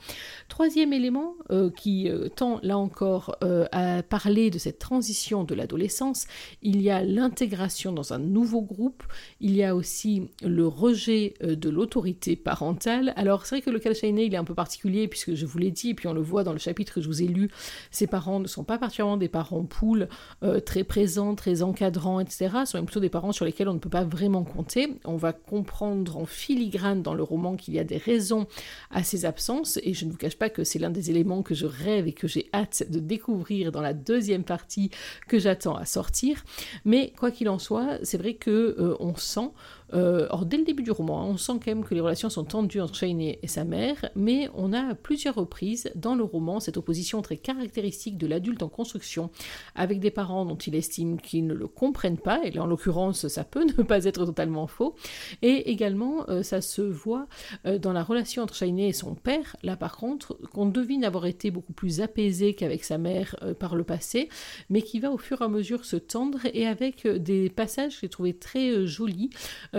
Troisième 0.49 0.93
élément 0.93 1.35
euh, 1.51 1.71
qui 1.71 2.09
euh, 2.09 2.29
tend 2.29 2.61
là 2.63 2.79
encore 2.79 3.37
euh, 3.43 3.67
à 3.73 4.03
parler 4.03 4.51
de 4.51 4.59
cette 4.59 4.79
transition 4.79 5.45
de 5.45 5.55
l'adolescence, 5.55 6.27
il 6.63 6.81
y 6.81 6.91
a 6.91 7.03
l'intégration 7.03 7.93
dans 7.93 8.13
un 8.13 8.19
nouveau 8.19 8.63
groupe, 8.63 9.03
il 9.41 9.55
y 9.55 9.65
a 9.65 9.75
aussi 9.75 10.29
le 10.43 10.67
rejet 10.67 11.35
de 11.41 11.69
l'autorité 11.69 12.37
parentale. 12.37 13.13
Alors 13.17 13.47
c'est 13.47 13.57
vrai 13.57 13.63
que 13.63 13.71
le 13.71 13.79
cas 13.79 13.95
Shainé, 13.95 14.25
il 14.25 14.35
est 14.35 14.39
un 14.39 14.45
peu 14.45 14.55
particulier 14.55 15.09
puisque 15.09 15.35
je 15.35 15.47
vous 15.47 15.59
l'ai 15.59 15.71
dit, 15.71 15.91
et 15.91 15.95
puis 15.95 16.09
on 16.09 16.13
le 16.13 16.21
voit 16.21 16.45
dans 16.45 16.53
le 16.53 16.59
chapitre 16.59 16.95
que 16.95 17.01
je 17.01 17.09
vous 17.09 17.23
ai 17.23 17.27
lu, 17.27 17.51
ses 17.91 18.07
parents 18.07 18.41
ne 18.41 18.47
sont 18.47 18.65
pas 18.65 18.79
particulièrement 18.79 19.17
des 19.17 19.29
parents 19.29 19.65
poules, 19.65 20.09
très 20.65 20.85
présents, 20.85 21.35
très 21.35 21.63
encadrants, 21.63 22.21
etc. 22.21 22.48
Ce 22.65 22.79
sont 22.79 22.85
plutôt 22.85 23.01
des 23.01 23.09
parents 23.09 23.33
sur 23.33 23.45
lesquels 23.45 23.69
on 23.69 23.75
ne 23.75 23.79
peut 23.79 23.89
pas 23.89 24.05
vraiment 24.05 24.45
compter. 24.45 24.95
On 25.05 25.17
va 25.17 25.33
comprendre 25.33 26.17
en 26.17 26.27
filigrane 26.27 27.03
dans 27.03 27.15
le 27.15 27.23
roman 27.23 27.57
qu'il 27.57 27.75
y 27.75 27.79
a 27.79 27.85
des 27.85 27.97
raisons 27.97 28.47
à 28.91 29.03
ces 29.03 29.25
absences, 29.25 29.79
et 29.83 29.95
je 29.95 30.05
ne 30.05 30.11
vous 30.11 30.17
cache 30.17 30.37
pas 30.37 30.51
que 30.51 30.65
c'est 30.65 30.79
l'un 30.79 30.91
des 30.91 31.11
éléments 31.11 31.43
que 31.43 31.55
je 31.55 31.67
rêve 31.67 32.07
et 32.07 32.13
que 32.13 32.29
j'ai 32.29 32.49
hâte 32.55 32.85
de 32.91 33.01
découvrir 33.01 33.73
dans 33.73 33.81
la 33.81 33.95
deuxième 33.95 34.45
partie 34.45 34.91
que 35.29 35.39
j'attends 35.39 35.77
à 35.77 35.85
sortir. 35.85 36.45
Mais 36.85 37.13
quoi 37.19 37.31
qu'il 37.31 37.49
en 37.49 37.59
soit, 37.59 37.99
c'est 38.03 38.19
vrai 38.19 38.35
que 38.35 38.51
euh, 38.79 38.97
on 39.01 39.17
sent 39.17 39.51
Euh, 39.95 40.27
or, 40.31 40.45
dès 40.45 40.59
le 40.59 40.65
début 40.65 40.83
du 40.83 40.91
roman, 40.91 41.27
on 41.29 41.37
sent 41.37 41.53
quand 41.65 41.69
même 41.69 41.85
que 41.85 41.95
les 41.95 42.01
relations 42.01 42.31
sont 42.31 42.45
tendues 42.45 42.81
entre 42.81 42.95
Shane 42.95 43.21
et 43.21 43.39
sa 43.47 43.65
mère, 43.65 44.11
mais 44.15 44.49
on 44.55 44.73
a 44.73 44.91
à 44.91 44.95
plusieurs 44.95 45.35
reprises 45.35 45.91
dans 45.95 46.15
le 46.15 46.25
roman 46.25 46.61
cette 46.61 46.77
opposition 46.77 47.23
très 47.23 47.37
caractéristique 47.37 48.19
de 48.19 48.27
l'adulte 48.27 48.63
en 48.63 48.69
construction, 48.69 49.31
avec 49.75 50.01
des 50.01 50.11
parents 50.11 50.45
dont 50.45 50.57
il 50.57 50.75
estime 50.75 51.21
qu'ils 51.21 51.47
ne 51.47 51.55
le 51.55 51.67
comprennent 51.67 52.19
pas, 52.19 52.41
et 52.45 52.59
en 52.59 52.67
l'occurrence, 52.67 53.29
ça 53.29 53.45
peut 53.45 53.65
ne 53.65 53.83
pas 53.83 54.05
être 54.05 54.25
totalement 54.27 54.67
faux, 54.67 54.95
et 55.43 55.71
également, 55.71 56.29
euh, 56.29 56.43
ça 56.43 56.61
se 56.61 56.83
voit 56.83 57.27
euh, 57.67 57.79
dans 57.79 57.93
la 57.93 58.03
relation 58.03 58.43
entre 58.43 58.55
Shane 58.55 58.79
et 58.79 58.93
son 58.93 59.15
père, 59.15 59.57
là 59.63 59.77
par 59.77 59.97
contre, 59.97 60.39
qu'on 60.53 60.67
devine 60.67 61.05
avoir 61.05 61.27
été 61.27 61.51
beaucoup 61.51 61.73
plus 61.73 62.01
apaisé 62.01 62.55
qu'avec 62.55 62.85
sa 62.85 62.99
mère 62.99 63.37
par 63.59 63.77
le 63.77 63.85
passé, 63.85 64.29
mais 64.71 64.83
qui 64.83 65.01
va 65.01 65.11
au 65.11 65.19
fur 65.19 65.41
et 65.41 65.45
à 65.45 65.49
mesure 65.49 65.85
se 65.85 65.97
tendre, 65.97 66.41
et 66.53 66.67
avec 66.67 67.07
des 67.07 67.49
passages 67.49 67.95
que 67.95 68.01
j'ai 68.03 68.09
trouvé 68.09 68.35
très 68.35 68.87
jolis, 68.87 69.31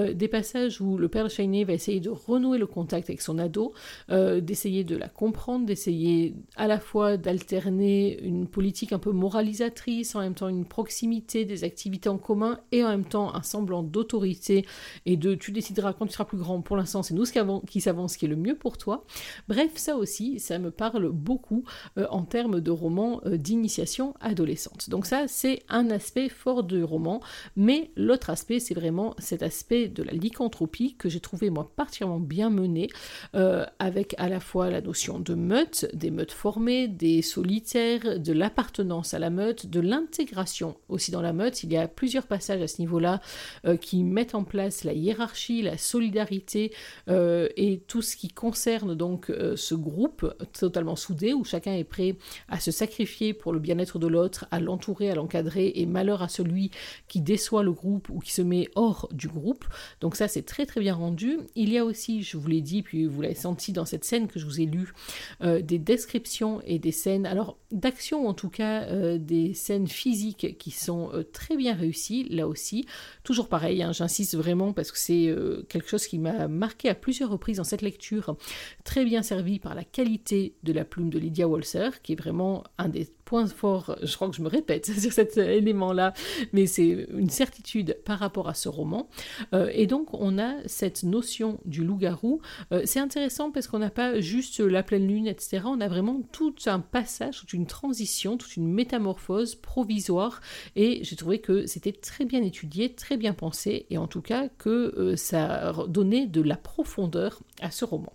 des 0.07 0.27
passages 0.27 0.81
où 0.81 0.97
le 0.97 1.07
père 1.07 1.29
Shane 1.29 1.63
va 1.63 1.73
essayer 1.73 1.99
de 1.99 2.09
renouer 2.09 2.57
le 2.57 2.67
contact 2.67 3.09
avec 3.09 3.21
son 3.21 3.37
ado, 3.39 3.73
euh, 4.09 4.41
d'essayer 4.41 4.83
de 4.83 4.95
la 4.95 5.07
comprendre, 5.07 5.65
d'essayer 5.65 6.35
à 6.55 6.67
la 6.67 6.79
fois 6.79 7.17
d'alterner 7.17 8.19
une 8.21 8.47
politique 8.47 8.93
un 8.93 8.99
peu 8.99 9.11
moralisatrice, 9.11 10.15
en 10.15 10.21
même 10.21 10.35
temps 10.35 10.47
une 10.47 10.65
proximité 10.65 11.45
des 11.45 11.63
activités 11.63 12.09
en 12.09 12.17
commun 12.17 12.59
et 12.71 12.83
en 12.83 12.89
même 12.89 13.05
temps 13.05 13.33
un 13.35 13.41
semblant 13.41 13.83
d'autorité 13.83 14.65
et 15.05 15.17
de 15.17 15.35
tu 15.35 15.51
décideras 15.51 15.93
quand 15.93 16.05
tu 16.05 16.13
seras 16.13 16.25
plus 16.25 16.37
grand. 16.37 16.61
Pour 16.61 16.77
l'instant, 16.77 17.03
c'est 17.03 17.13
nous 17.13 17.25
qui 17.67 17.81
savons 17.81 18.07
ce 18.07 18.17
qui 18.17 18.25
est 18.25 18.29
le 18.29 18.35
mieux 18.35 18.55
pour 18.55 18.77
toi. 18.77 19.05
Bref, 19.47 19.71
ça 19.75 19.95
aussi, 19.95 20.39
ça 20.39 20.59
me 20.59 20.71
parle 20.71 21.09
beaucoup 21.09 21.63
euh, 21.97 22.07
en 22.09 22.23
termes 22.23 22.61
de 22.61 22.71
roman 22.71 23.21
euh, 23.25 23.37
d'initiation 23.37 24.13
adolescente. 24.21 24.89
Donc 24.89 25.05
ça, 25.05 25.27
c'est 25.27 25.63
un 25.69 25.89
aspect 25.89 26.29
fort 26.29 26.63
du 26.63 26.83
roman, 26.83 27.21
mais 27.55 27.91
l'autre 27.95 28.29
aspect, 28.29 28.59
c'est 28.59 28.73
vraiment 28.73 29.15
cet 29.17 29.43
aspect 29.43 29.88
de 29.89 30.03
la 30.03 30.13
lycanthropie 30.13 30.95
que 30.95 31.09
j'ai 31.09 31.19
trouvé 31.19 31.49
moi 31.49 31.71
particulièrement 31.75 32.19
bien 32.19 32.49
mené, 32.49 32.89
euh, 33.35 33.65
avec 33.79 34.15
à 34.17 34.29
la 34.29 34.39
fois 34.39 34.69
la 34.69 34.81
notion 34.81 35.19
de 35.19 35.33
meute, 35.35 35.87
des 35.93 36.11
meutes 36.11 36.31
formées, 36.31 36.87
des 36.87 37.21
solitaires, 37.21 38.19
de 38.19 38.33
l'appartenance 38.33 39.13
à 39.13 39.19
la 39.19 39.29
meute, 39.29 39.67
de 39.67 39.79
l'intégration 39.79 40.77
aussi 40.87 41.11
dans 41.11 41.21
la 41.21 41.33
meute. 41.33 41.63
Il 41.63 41.71
y 41.71 41.77
a 41.77 41.87
plusieurs 41.87 42.27
passages 42.27 42.61
à 42.61 42.67
ce 42.67 42.79
niveau-là 42.81 43.21
euh, 43.65 43.77
qui 43.77 44.03
mettent 44.03 44.35
en 44.35 44.43
place 44.43 44.83
la 44.83 44.93
hiérarchie, 44.93 45.61
la 45.61 45.77
solidarité 45.77 46.73
euh, 47.09 47.47
et 47.57 47.79
tout 47.87 48.01
ce 48.01 48.15
qui 48.15 48.29
concerne 48.29 48.95
donc 48.95 49.31
ce 49.55 49.75
groupe 49.75 50.33
totalement 50.57 50.95
soudé 50.95 51.33
où 51.33 51.43
chacun 51.43 51.73
est 51.73 51.83
prêt 51.83 52.15
à 52.47 52.59
se 52.59 52.71
sacrifier 52.71 53.33
pour 53.33 53.53
le 53.53 53.59
bien-être 53.59 53.99
de 53.99 54.07
l'autre, 54.07 54.45
à 54.51 54.59
l'entourer, 54.59 55.09
à 55.09 55.15
l'encadrer 55.15 55.71
et 55.75 55.85
malheur 55.85 56.21
à 56.21 56.27
celui 56.27 56.71
qui 57.07 57.21
déçoit 57.21 57.63
le 57.63 57.71
groupe 57.71 58.09
ou 58.09 58.19
qui 58.19 58.31
se 58.31 58.41
met 58.41 58.67
hors 58.75 59.07
du 59.11 59.27
groupe. 59.27 59.65
Donc 60.01 60.15
ça 60.15 60.27
c'est 60.27 60.43
très 60.43 60.65
très 60.65 60.79
bien 60.79 60.95
rendu. 60.95 61.37
Il 61.55 61.69
y 61.69 61.77
a 61.77 61.85
aussi, 61.85 62.23
je 62.23 62.37
vous 62.37 62.47
l'ai 62.47 62.61
dit, 62.61 62.83
puis 62.83 63.05
vous 63.05 63.21
l'avez 63.21 63.35
senti 63.35 63.71
dans 63.71 63.85
cette 63.85 64.03
scène 64.03 64.27
que 64.27 64.39
je 64.39 64.45
vous 64.45 64.61
ai 64.61 64.65
lue, 64.65 64.93
euh, 65.41 65.61
des 65.61 65.79
descriptions 65.79 66.61
et 66.65 66.79
des 66.79 66.91
scènes, 66.91 67.25
alors 67.25 67.57
d'action 67.71 68.27
en 68.27 68.33
tout 68.33 68.49
cas, 68.49 68.83
euh, 68.83 69.17
des 69.17 69.53
scènes 69.53 69.87
physiques 69.87 70.57
qui 70.57 70.71
sont 70.71 71.11
euh, 71.13 71.23
très 71.23 71.55
bien 71.55 71.73
réussies, 71.73 72.27
là 72.29 72.47
aussi. 72.47 72.85
Toujours 73.23 73.47
pareil, 73.47 73.83
hein, 73.83 73.91
j'insiste 73.91 74.35
vraiment 74.35 74.73
parce 74.73 74.91
que 74.91 74.97
c'est 74.97 75.35
quelque 75.69 75.89
chose 75.89 76.07
qui 76.07 76.17
m'a 76.19 76.47
marqué 76.47 76.89
à 76.89 76.95
plusieurs 76.95 77.29
reprises 77.29 77.57
dans 77.57 77.63
cette 77.63 77.81
lecture, 77.81 78.35
très 78.83 79.05
bien 79.05 79.21
servi 79.21 79.59
par 79.59 79.75
la 79.75 79.83
qualité 79.83 80.55
de 80.63 80.73
la 80.73 80.85
plume 80.85 81.09
de 81.09 81.19
Lydia 81.19 81.47
Walser, 81.47 81.89
qui 82.03 82.13
est 82.13 82.15
vraiment 82.15 82.63
un 82.77 82.89
des 82.89 83.07
point 83.29 83.45
fort, 83.45 83.95
je 84.01 84.15
crois 84.15 84.27
que 84.27 84.35
je 84.35 84.41
me 84.41 84.47
répète 84.47 84.87
sur 84.99 85.13
cet 85.13 85.37
élément-là, 85.37 86.13
mais 86.51 86.65
c'est 86.65 87.05
une 87.13 87.29
certitude 87.29 87.95
par 88.03 88.17
rapport 88.17 88.49
à 88.49 88.55
ce 88.55 88.69
roman. 88.69 89.07
Euh, 89.53 89.69
et 89.71 89.85
donc, 89.85 90.15
on 90.15 90.39
a 90.39 90.55
cette 90.65 91.03
notion 91.03 91.59
du 91.65 91.83
loup-garou. 91.83 92.41
Euh, 92.71 92.81
c'est 92.85 92.99
intéressant 92.99 93.51
parce 93.51 93.67
qu'on 93.67 93.77
n'a 93.77 93.91
pas 93.91 94.19
juste 94.19 94.59
la 94.59 94.81
pleine 94.81 95.07
lune, 95.07 95.27
etc. 95.27 95.61
On 95.65 95.79
a 95.79 95.87
vraiment 95.87 96.23
tout 96.31 96.55
un 96.65 96.79
passage, 96.79 97.41
toute 97.41 97.53
une 97.53 97.67
transition, 97.67 98.35
toute 98.35 98.55
une 98.57 98.67
métamorphose 98.67 99.53
provisoire. 99.53 100.41
Et 100.75 101.03
j'ai 101.03 101.15
trouvé 101.15 101.37
que 101.37 101.67
c'était 101.67 101.91
très 101.91 102.25
bien 102.25 102.41
étudié, 102.41 102.95
très 102.95 103.15
bien 103.15 103.33
pensé, 103.33 103.85
et 103.91 103.99
en 103.99 104.07
tout 104.07 104.21
cas 104.21 104.49
que 104.57 104.95
euh, 104.97 105.15
ça 105.15 105.73
donnait 105.87 106.25
de 106.25 106.41
la 106.41 106.55
profondeur 106.55 107.41
à 107.61 107.69
ce 107.69 107.85
roman. 107.85 108.11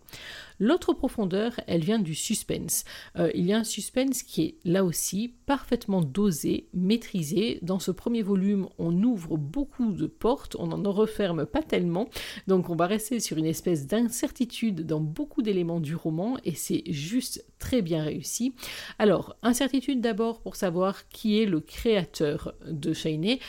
L'autre 0.59 0.93
profondeur, 0.93 1.61
elle 1.67 1.85
vient 1.85 1.99
du 1.99 2.14
suspense. 2.14 2.85
Euh, 3.17 3.31
il 3.35 3.47
y 3.47 3.53
a 3.53 3.59
un 3.59 3.64
suspense 3.64 4.23
qui 4.23 4.43
est 4.43 4.55
là 4.64 4.85
aussi 4.85 5.35
parfaitement 5.47 6.01
dosé, 6.01 6.69
maîtrisé. 6.73 7.59
Dans 7.62 7.79
ce 7.79 7.90
premier 7.90 8.23
volume, 8.23 8.69
on 8.79 9.03
ouvre 9.03 9.37
beaucoup 9.37 9.93
de 9.93 10.07
portes, 10.07 10.57
on 10.59 10.69
n'en 10.69 10.93
referme 10.93 11.47
pas 11.47 11.62
tellement, 11.62 12.09
donc 12.47 12.71
on 12.71 12.77
va 12.77 12.87
rester 12.87 13.21
sur 13.21 13.37
une 13.37 13.47
espèce 13.47 13.87
d'incertitude 13.87 14.87
dans 14.87 15.01
beaucoup 15.01 15.43
d'éléments 15.43 15.81
du 15.81 15.95
roman 15.95 16.37
et 16.45 16.55
c'est 16.55 16.83
juste 16.87 17.45
très 17.59 17.83
bien 17.83 18.03
réussi. 18.03 18.55
Alors, 18.99 19.37
incertitude 19.43 20.01
d'abord 20.01 20.40
pour 20.40 20.57
savoir 20.57 21.09
qui 21.09 21.40
est 21.40 21.47
le 21.47 21.61
créateur 21.61 22.55
de 22.67 22.93
Shainé. 22.93 23.40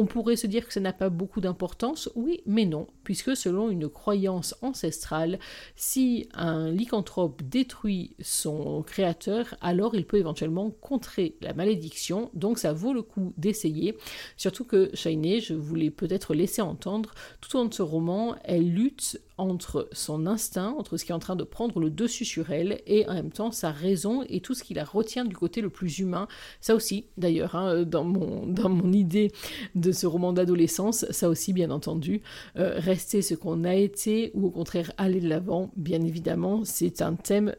On 0.00 0.06
pourrait 0.06 0.36
se 0.36 0.46
dire 0.46 0.64
que 0.64 0.72
ça 0.72 0.78
n'a 0.78 0.92
pas 0.92 1.08
beaucoup 1.08 1.40
d'importance, 1.40 2.08
oui, 2.14 2.40
mais 2.46 2.66
non, 2.66 2.86
puisque 3.02 3.36
selon 3.36 3.68
une 3.68 3.88
croyance 3.88 4.54
ancestrale, 4.62 5.40
si 5.74 6.28
un 6.34 6.70
lycanthrope 6.70 7.42
détruit 7.42 8.14
son 8.20 8.84
créateur, 8.84 9.56
alors 9.60 9.96
il 9.96 10.06
peut 10.06 10.18
éventuellement 10.18 10.70
contrer 10.70 11.34
la 11.40 11.52
malédiction, 11.52 12.30
donc 12.32 12.60
ça 12.60 12.72
vaut 12.72 12.92
le 12.92 13.02
coup 13.02 13.32
d'essayer. 13.38 13.96
Surtout 14.36 14.64
que 14.64 14.88
Shainé, 14.94 15.40
je 15.40 15.54
voulais 15.54 15.90
peut-être 15.90 16.32
laisser 16.32 16.62
entendre, 16.62 17.12
tout 17.40 17.56
au 17.56 17.62
long 17.62 17.66
de 17.66 17.74
ce 17.74 17.82
roman, 17.82 18.36
elle 18.44 18.72
lutte 18.72 19.20
entre 19.38 19.88
son 19.92 20.26
instinct, 20.26 20.74
entre 20.78 20.96
ce 20.96 21.04
qui 21.04 21.12
est 21.12 21.14
en 21.14 21.20
train 21.20 21.36
de 21.36 21.44
prendre 21.44 21.80
le 21.80 21.90
dessus 21.90 22.24
sur 22.24 22.50
elle, 22.50 22.80
et 22.86 23.08
en 23.08 23.14
même 23.14 23.30
temps 23.30 23.52
sa 23.52 23.70
raison 23.70 24.24
et 24.28 24.40
tout 24.40 24.54
ce 24.54 24.62
qui 24.62 24.74
la 24.74 24.84
retient 24.84 25.24
du 25.24 25.36
côté 25.36 25.60
le 25.60 25.70
plus 25.70 26.00
humain. 26.00 26.28
Ça 26.60 26.74
aussi, 26.74 27.06
d'ailleurs, 27.16 27.54
hein, 27.54 27.84
dans, 27.84 28.04
mon, 28.04 28.46
dans 28.46 28.68
mon 28.68 28.92
idée 28.92 29.30
de 29.74 29.92
ce 29.92 30.06
roman 30.06 30.32
d'adolescence, 30.32 31.06
ça 31.10 31.28
aussi, 31.28 31.52
bien 31.52 31.70
entendu, 31.70 32.20
euh, 32.56 32.74
rester 32.76 33.22
ce 33.22 33.34
qu'on 33.34 33.64
a 33.64 33.74
été 33.74 34.30
ou 34.34 34.46
au 34.46 34.50
contraire 34.50 34.92
aller 34.98 35.20
de 35.20 35.28
l'avant, 35.28 35.70
bien 35.76 36.02
évidemment, 36.02 36.64
c'est 36.64 37.00
un 37.00 37.14
thème 37.14 37.54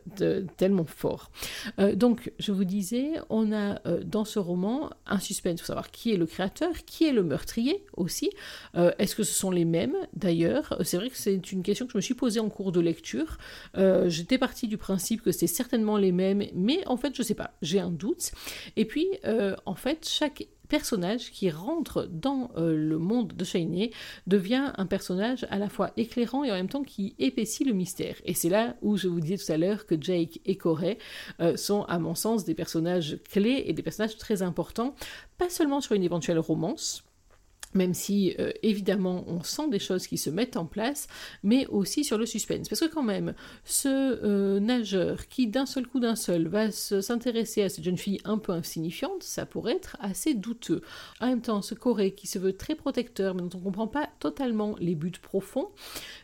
tellement 0.57 0.85
fort. 0.85 1.31
Euh, 1.79 1.95
donc, 1.95 2.31
je 2.39 2.51
vous 2.51 2.65
disais, 2.65 3.13
on 3.29 3.51
a 3.51 3.79
euh, 3.87 4.03
dans 4.03 4.25
ce 4.25 4.39
roman 4.39 4.89
un 5.05 5.19
suspense 5.19 5.59
pour 5.59 5.67
savoir 5.67 5.91
qui 5.91 6.11
est 6.11 6.17
le 6.17 6.25
créateur, 6.25 6.71
qui 6.85 7.05
est 7.05 7.13
le 7.13 7.23
meurtrier 7.23 7.83
aussi. 7.95 8.29
Est-ce 8.75 9.15
que 9.15 9.23
ce 9.23 9.33
sont 9.33 9.51
les 9.51 9.65
mêmes 9.65 9.95
d'ailleurs? 10.13 10.77
C'est 10.83 10.97
vrai 10.97 11.09
que 11.09 11.17
c'est 11.17 11.51
une 11.51 11.63
que 11.85 11.91
je 11.91 11.97
me 11.97 12.01
suis 12.01 12.13
posée 12.13 12.39
en 12.39 12.49
cours 12.49 12.71
de 12.71 12.79
lecture. 12.79 13.37
Euh, 13.77 14.09
j'étais 14.09 14.37
partie 14.37 14.67
du 14.67 14.77
principe 14.77 15.21
que 15.21 15.31
c'était 15.31 15.47
certainement 15.47 15.97
les 15.97 16.11
mêmes, 16.11 16.43
mais 16.53 16.85
en 16.87 16.97
fait, 16.97 17.15
je 17.15 17.23
sais 17.23 17.35
pas, 17.35 17.51
j'ai 17.61 17.79
un 17.79 17.91
doute. 17.91 18.31
Et 18.75 18.85
puis, 18.85 19.07
euh, 19.25 19.55
en 19.65 19.75
fait, 19.75 20.07
chaque 20.07 20.47
personnage 20.67 21.31
qui 21.31 21.49
rentre 21.49 22.07
dans 22.11 22.51
euh, 22.55 22.75
le 22.75 22.99
monde 22.99 23.33
de 23.33 23.43
Shiny 23.43 23.89
devient 24.27 24.71
un 24.77 24.85
personnage 24.85 25.47
à 25.49 25.57
la 25.57 25.67
fois 25.67 25.91
éclairant 25.97 26.43
et 26.43 26.51
en 26.51 26.55
même 26.55 26.69
temps 26.69 26.83
qui 26.83 27.15
épaissit 27.17 27.65
le 27.65 27.73
mystère. 27.73 28.17
Et 28.23 28.35
c'est 28.35 28.49
là 28.49 28.75
où 28.83 28.95
je 28.95 29.07
vous 29.07 29.19
disais 29.19 29.43
tout 29.43 29.51
à 29.51 29.57
l'heure 29.57 29.87
que 29.87 29.95
Jake 29.99 30.41
et 30.45 30.57
Corey 30.57 30.99
sont 31.55 31.85
à 31.85 31.97
mon 31.97 32.13
sens 32.13 32.45
des 32.45 32.53
personnages 32.53 33.17
clés 33.31 33.63
et 33.65 33.73
des 33.73 33.81
personnages 33.81 34.17
très 34.17 34.43
importants, 34.43 34.93
pas 35.39 35.49
seulement 35.49 35.81
sur 35.81 35.95
une 35.95 36.03
éventuelle 36.03 36.37
romance, 36.37 37.03
même 37.73 37.93
si 37.93 38.35
euh, 38.39 38.51
évidemment 38.63 39.23
on 39.27 39.43
sent 39.43 39.69
des 39.69 39.79
choses 39.79 40.07
qui 40.07 40.17
se 40.17 40.29
mettent 40.29 40.57
en 40.57 40.65
place, 40.65 41.07
mais 41.43 41.65
aussi 41.67 42.03
sur 42.03 42.17
le 42.17 42.25
suspense. 42.25 42.69
Parce 42.69 42.81
que 42.81 42.93
quand 42.93 43.03
même, 43.03 43.33
ce 43.65 43.87
euh, 43.87 44.59
nageur 44.59 45.27
qui 45.27 45.47
d'un 45.47 45.65
seul 45.65 45.87
coup 45.87 45.99
d'un 45.99 46.15
seul 46.15 46.47
va 46.47 46.71
s'intéresser 46.71 47.63
à 47.63 47.69
cette 47.69 47.83
jeune 47.83 47.97
fille 47.97 48.19
un 48.23 48.37
peu 48.37 48.51
insignifiante, 48.51 49.23
ça 49.23 49.45
pourrait 49.45 49.75
être 49.75 49.97
assez 49.99 50.33
douteux. 50.33 50.81
En 51.19 51.27
même 51.27 51.41
temps, 51.41 51.61
ce 51.61 51.75
Corée 51.75 52.13
qui 52.13 52.27
se 52.27 52.39
veut 52.39 52.53
très 52.53 52.75
protecteur, 52.75 53.35
mais 53.35 53.41
dont 53.41 53.49
on 53.53 53.59
ne 53.59 53.63
comprend 53.63 53.87
pas 53.87 54.09
totalement 54.19 54.75
les 54.79 54.95
buts 54.95 55.11
profonds, 55.21 55.69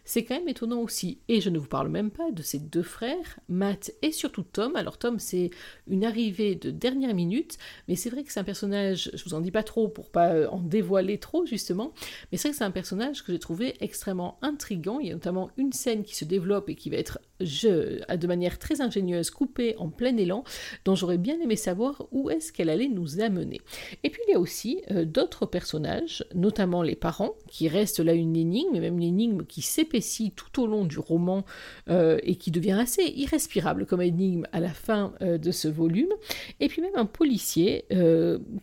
c'est 0.03 0.23
quand 0.23 0.36
même 0.36 0.47
étonnant 0.47 0.81
aussi. 0.81 1.19
Et 1.27 1.41
je 1.41 1.49
ne 1.49 1.60
vous 1.60 1.67
parle 1.67 1.89
même 1.89 2.12
pas 2.12 2.31
de 2.31 2.41
ses 2.41 2.60
deux 2.60 2.84
frères, 2.84 3.39
Matt 3.49 3.91
et 4.01 4.12
surtout 4.12 4.43
Tom. 4.43 4.75
Alors 4.75 4.97
Tom, 4.97 5.19
c'est 5.19 5.49
une 5.88 6.05
arrivée 6.05 6.55
de 6.55 6.71
dernière 6.71 7.13
minute, 7.13 7.58
mais 7.88 7.95
c'est 7.95 8.10
vrai 8.10 8.23
que 8.23 8.31
c'est 8.31 8.39
un 8.39 8.45
personnage, 8.45 9.12
je 9.13 9.23
vous 9.23 9.34
en 9.34 9.41
dis 9.41 9.51
pas 9.51 9.63
trop 9.63 9.88
pour 9.88 10.10
pas 10.10 10.29
euh, 10.34 10.47
en 10.49 10.60
dévoiler 10.60 11.17
trop, 11.19 11.35
justement. 11.43 11.91
Mais 12.32 12.38
c'est 12.38 12.48
vrai 12.48 12.52
que 12.52 12.58
c'est 12.58 12.63
un 12.63 12.71
personnage 12.71 13.24
que 13.24 13.34
j'ai 13.34 13.39
trouvé 13.39 13.76
extrêmement 13.82 14.38
intrigant. 14.41 15.00
Il 15.00 15.08
y 15.08 15.12
a 15.12 15.13
notamment 15.13 15.50
une 15.58 15.74
scène 15.74 16.04
qui 16.04 16.15
se 16.15 16.24
développe 16.24 16.69
et 16.69 16.76
qui 16.76 16.89
va 16.89 16.98
être 16.98 17.19
de 17.39 18.28
manière 18.28 18.60
très 18.60 18.82
ingénieuse, 18.82 19.30
coupée 19.30 19.76
en 19.78 19.89
plein 19.89 20.15
élan, 20.17 20.43
dont 20.86 20.95
j'aurais 20.95 21.17
bien 21.17 21.39
aimé 21.39 21.56
savoir 21.56 22.08
où 22.12 22.30
est-ce 22.30 22.54
qu'elle 22.54 22.69
allait 22.69 22.88
nous 22.88 23.21
amener. 23.21 23.62
Et 24.04 24.10
puis 24.10 24.21
il 24.28 24.32
y 24.32 24.36
a 24.36 24.39
aussi 24.39 24.82
euh, 24.91 25.06
d'autres 25.06 25.45
personnages, 25.45 26.26
notamment 26.34 26.82
les 26.82 26.95
parents, 26.95 27.36
qui 27.50 27.67
restent 27.67 28.00
là 28.00 28.13
une 28.13 28.36
énigme, 28.36 28.80
même 28.80 28.98
une 28.98 29.04
énigme 29.04 29.45
qui 29.45 29.62
s'épaissit 29.62 30.34
tout 30.36 30.62
au 30.62 30.67
long 30.67 30.86
du 30.86 31.00
roman 31.00 31.45
euh, 31.89 32.19
et 32.24 32.36
qui 32.36 32.52
devient 32.52 32.78
assez 32.80 33.04
irrespirable 33.04 33.86
comme 33.86 34.02
énigme 34.02 34.45
à 34.52 34.60
la 34.60 34.69
fin 34.69 35.13
euh, 35.21 35.38
de 35.38 35.52
ce 35.52 35.67
volume. 35.67 36.12
Et 36.60 36.67
puis 36.67 36.82
même 36.82 36.95
un 36.95 37.06
policier 37.06 37.86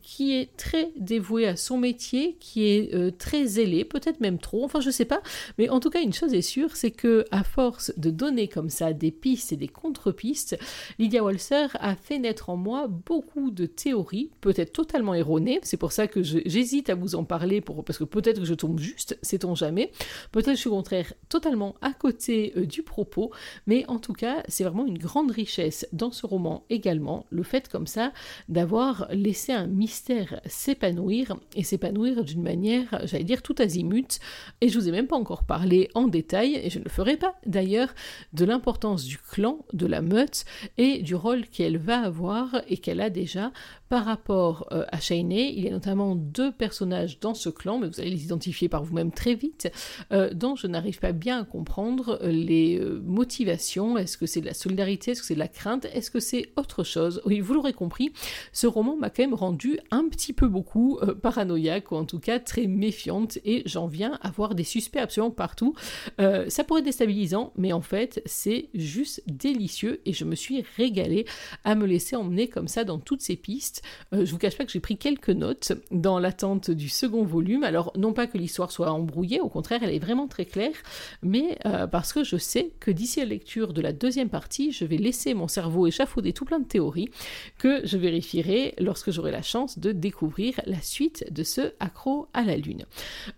qui 0.02 0.35
est 0.35 0.56
très 0.56 0.90
dévoué 0.96 1.46
à 1.46 1.56
son 1.56 1.76
métier, 1.76 2.37
qui 2.40 2.66
est 2.66 3.18
très 3.18 3.46
zélé, 3.46 3.85
peut-être 3.85 4.20
même 4.20 4.38
trop, 4.38 4.64
enfin 4.64 4.80
je 4.80 4.90
sais 4.90 5.04
pas, 5.04 5.22
mais 5.58 5.68
en 5.68 5.80
tout 5.80 5.90
cas 5.90 6.00
une 6.00 6.12
chose 6.12 6.35
est 6.35 6.42
sûre, 6.42 6.76
c'est 6.76 6.90
que 6.90 7.24
à 7.30 7.44
force 7.44 7.92
de 7.96 8.11
donner 8.11 8.48
comme 8.48 8.62
ça 8.70 8.92
des 8.92 9.11
pistes 9.11 9.53
et 9.53 9.57
des 9.57 9.68
contre-pistes, 9.68 10.59
Lydia 10.98 11.22
Walser 11.22 11.66
a 11.75 11.94
fait 11.96 12.18
naître 12.18 12.51
en 12.51 12.57
moi 12.57 12.87
beaucoup 12.88 13.51
de 13.51 13.66
théories, 13.66 14.31
peut-être 14.40 14.72
totalement 14.72 15.14
erronées. 15.14 15.61
C'est 15.62 15.77
pour 15.77 15.92
ça 15.92 16.07
que 16.07 16.22
j'hésite 16.22 16.90
à 16.90 16.94
vous 16.94 17.14
en 17.14 17.25
parler, 17.25 17.61
pour, 17.61 17.85
parce 17.85 17.98
que 17.98 18.05
peut-être 18.05 18.40
que 18.40 18.46
je 18.46 18.55
tombe 18.55 18.79
juste, 18.79 19.18
sait-on 19.22 19.55
jamais. 19.55 19.90
Peut-être 20.31 20.46
que 20.46 20.55
je 20.55 20.61
suis 20.61 20.68
au 20.68 20.75
contraire 20.75 21.12
totalement 21.29 21.75
à 21.81 21.92
côté 21.92 22.53
euh, 22.57 22.66
du 22.66 22.83
propos, 22.83 23.31
mais 23.66 23.85
en 23.88 23.98
tout 23.98 24.12
cas, 24.12 24.42
c'est 24.48 24.64
vraiment 24.64 24.87
une 24.87 24.98
grande 24.98 25.31
richesse 25.31 25.87
dans 25.92 26.11
ce 26.11 26.27
roman 26.27 26.64
également, 26.70 27.27
le 27.31 27.42
fait 27.42 27.68
comme 27.68 27.87
ça 27.87 28.12
d'avoir 28.48 29.09
laissé 29.11 29.53
un 29.53 29.66
mystère 29.66 30.40
s'épanouir 30.46 31.37
et 31.57 31.64
s'épanouir 31.64 32.25
d'une 32.25 32.42
manière, 32.42 33.01
j'allais 33.05 33.25
dire, 33.25 33.42
tout 33.42 33.55
azimut. 33.59 34.20
Et 34.61 34.68
je 34.68 34.79
vous 34.79 34.88
ai 34.88 34.92
même 34.92 35.07
pas 35.07 35.16
encore 35.16 35.44
parlé 35.44 35.88
en 35.94 36.09
détail, 36.09 36.57
et 36.57 36.70
je 36.70 36.79
ne 36.79 36.85
le 36.85 36.90
ferai 36.90 37.16
pas 37.16 37.35
d'ailleurs, 37.46 37.94
de 38.33 38.44
l'importance 38.52 39.04
du 39.04 39.16
clan, 39.16 39.64
de 39.72 39.86
la 39.86 40.02
meute 40.02 40.44
et 40.76 41.02
du 41.02 41.14
rôle 41.14 41.46
qu'elle 41.46 41.78
va 41.78 42.00
avoir 42.00 42.62
et 42.68 42.76
qu'elle 42.76 43.00
a 43.00 43.08
déjà 43.08 43.50
par 43.92 44.06
rapport 44.06 44.68
euh, 44.72 44.86
à 44.90 45.00
Shainé, 45.00 45.52
il 45.52 45.64
y 45.64 45.68
a 45.68 45.70
notamment 45.70 46.14
deux 46.16 46.50
personnages 46.50 47.20
dans 47.20 47.34
ce 47.34 47.50
clan, 47.50 47.78
mais 47.78 47.88
vous 47.88 48.00
allez 48.00 48.08
les 48.08 48.24
identifier 48.24 48.70
par 48.70 48.82
vous-même 48.82 49.12
très 49.12 49.34
vite, 49.34 49.70
euh, 50.14 50.32
dont 50.32 50.56
je 50.56 50.66
n'arrive 50.66 50.98
pas 50.98 51.12
bien 51.12 51.42
à 51.42 51.44
comprendre 51.44 52.18
euh, 52.22 52.28
les 52.28 52.80
motivations. 53.04 53.98
Est-ce 53.98 54.16
que 54.16 54.24
c'est 54.24 54.40
de 54.40 54.46
la 54.46 54.54
solidarité? 54.54 55.10
Est-ce 55.10 55.20
que 55.20 55.26
c'est 55.26 55.34
de 55.34 55.38
la 55.38 55.46
crainte? 55.46 55.84
Est-ce 55.92 56.10
que 56.10 56.20
c'est 56.20 56.54
autre 56.56 56.84
chose? 56.84 57.20
Oui, 57.26 57.40
vous 57.40 57.52
l'aurez 57.52 57.74
compris, 57.74 58.14
ce 58.54 58.66
roman 58.66 58.96
m'a 58.96 59.10
quand 59.10 59.24
même 59.24 59.34
rendu 59.34 59.78
un 59.90 60.08
petit 60.08 60.32
peu 60.32 60.48
beaucoup 60.48 60.98
paranoïaque, 61.20 61.92
ou 61.92 61.96
en 61.96 62.06
tout 62.06 62.18
cas 62.18 62.38
très 62.38 62.66
méfiante, 62.66 63.36
et 63.44 63.62
j'en 63.66 63.88
viens 63.88 64.18
à 64.22 64.30
voir 64.30 64.54
des 64.54 64.64
suspects 64.64 65.00
absolument 65.00 65.32
partout. 65.32 65.74
ça 66.16 66.64
pourrait 66.64 66.80
être 66.80 66.86
déstabilisant, 66.86 67.52
mais 67.58 67.74
en 67.74 67.82
fait, 67.82 68.22
c'est 68.42 68.68
juste 68.74 69.22
délicieux, 69.26 70.00
et 70.05 70.12
je 70.12 70.24
me 70.24 70.35
suis 70.35 70.64
régalée 70.76 71.26
à 71.64 71.74
me 71.74 71.87
laisser 71.87 72.16
emmener 72.16 72.48
comme 72.48 72.68
ça 72.68 72.85
dans 72.85 72.98
toutes 72.98 73.22
ces 73.22 73.37
pistes 73.37 73.83
euh, 74.12 74.24
je 74.24 74.33
vous 74.33 74.38
cache 74.38 74.57
pas 74.57 74.64
que 74.64 74.72
j'ai 74.72 74.81
pris 74.81 74.96
quelques 74.96 75.31
notes 75.31 75.72
dans 75.90 76.18
l'attente 76.18 76.70
du 76.70 76.88
second 76.88 77.24
volume. 77.24 77.64
Alors, 77.64 77.92
non 77.96 78.12
pas 78.12 78.26
que 78.26 78.38
l'histoire 78.38 78.70
soit 78.70 78.90
embrouillée, 78.90 79.40
au 79.40 79.48
contraire, 79.48 79.81
elle 79.83 79.94
est 79.94 79.98
vraiment 79.98 80.28
très 80.28 80.44
claire, 80.44 80.74
mais 81.22 81.59
euh, 81.66 81.87
parce 81.87 82.12
que 82.12 82.24
je 82.24 82.37
sais 82.37 82.72
que 82.81 82.90
d'ici 82.90 83.20
la 83.20 83.26
lecture 83.26 83.72
de 83.72 83.81
la 83.81 83.92
deuxième 83.92 84.28
partie, 84.28 84.72
je 84.72 84.85
vais 84.85 84.96
laisser 84.96 85.35
mon 85.35 85.48
cerveau 85.48 85.87
échafauder 85.87 86.33
tout 86.33 86.44
plein 86.44 86.61
de 86.61 86.66
théories 86.66 87.11
que 87.59 87.87
je 87.87 87.96
vérifierai 87.96 88.74
lorsque 88.78 89.11
j'aurai 89.11 89.31
la 89.31 89.42
chance 89.42 89.78
de 89.78 89.92
découvrir 89.92 90.61
la 90.66 90.81
suite 90.81 91.24
de 91.31 91.42
ce 91.42 91.72
accro 91.81 92.28
à 92.33 92.42
la 92.42 92.57
lune. 92.57 92.85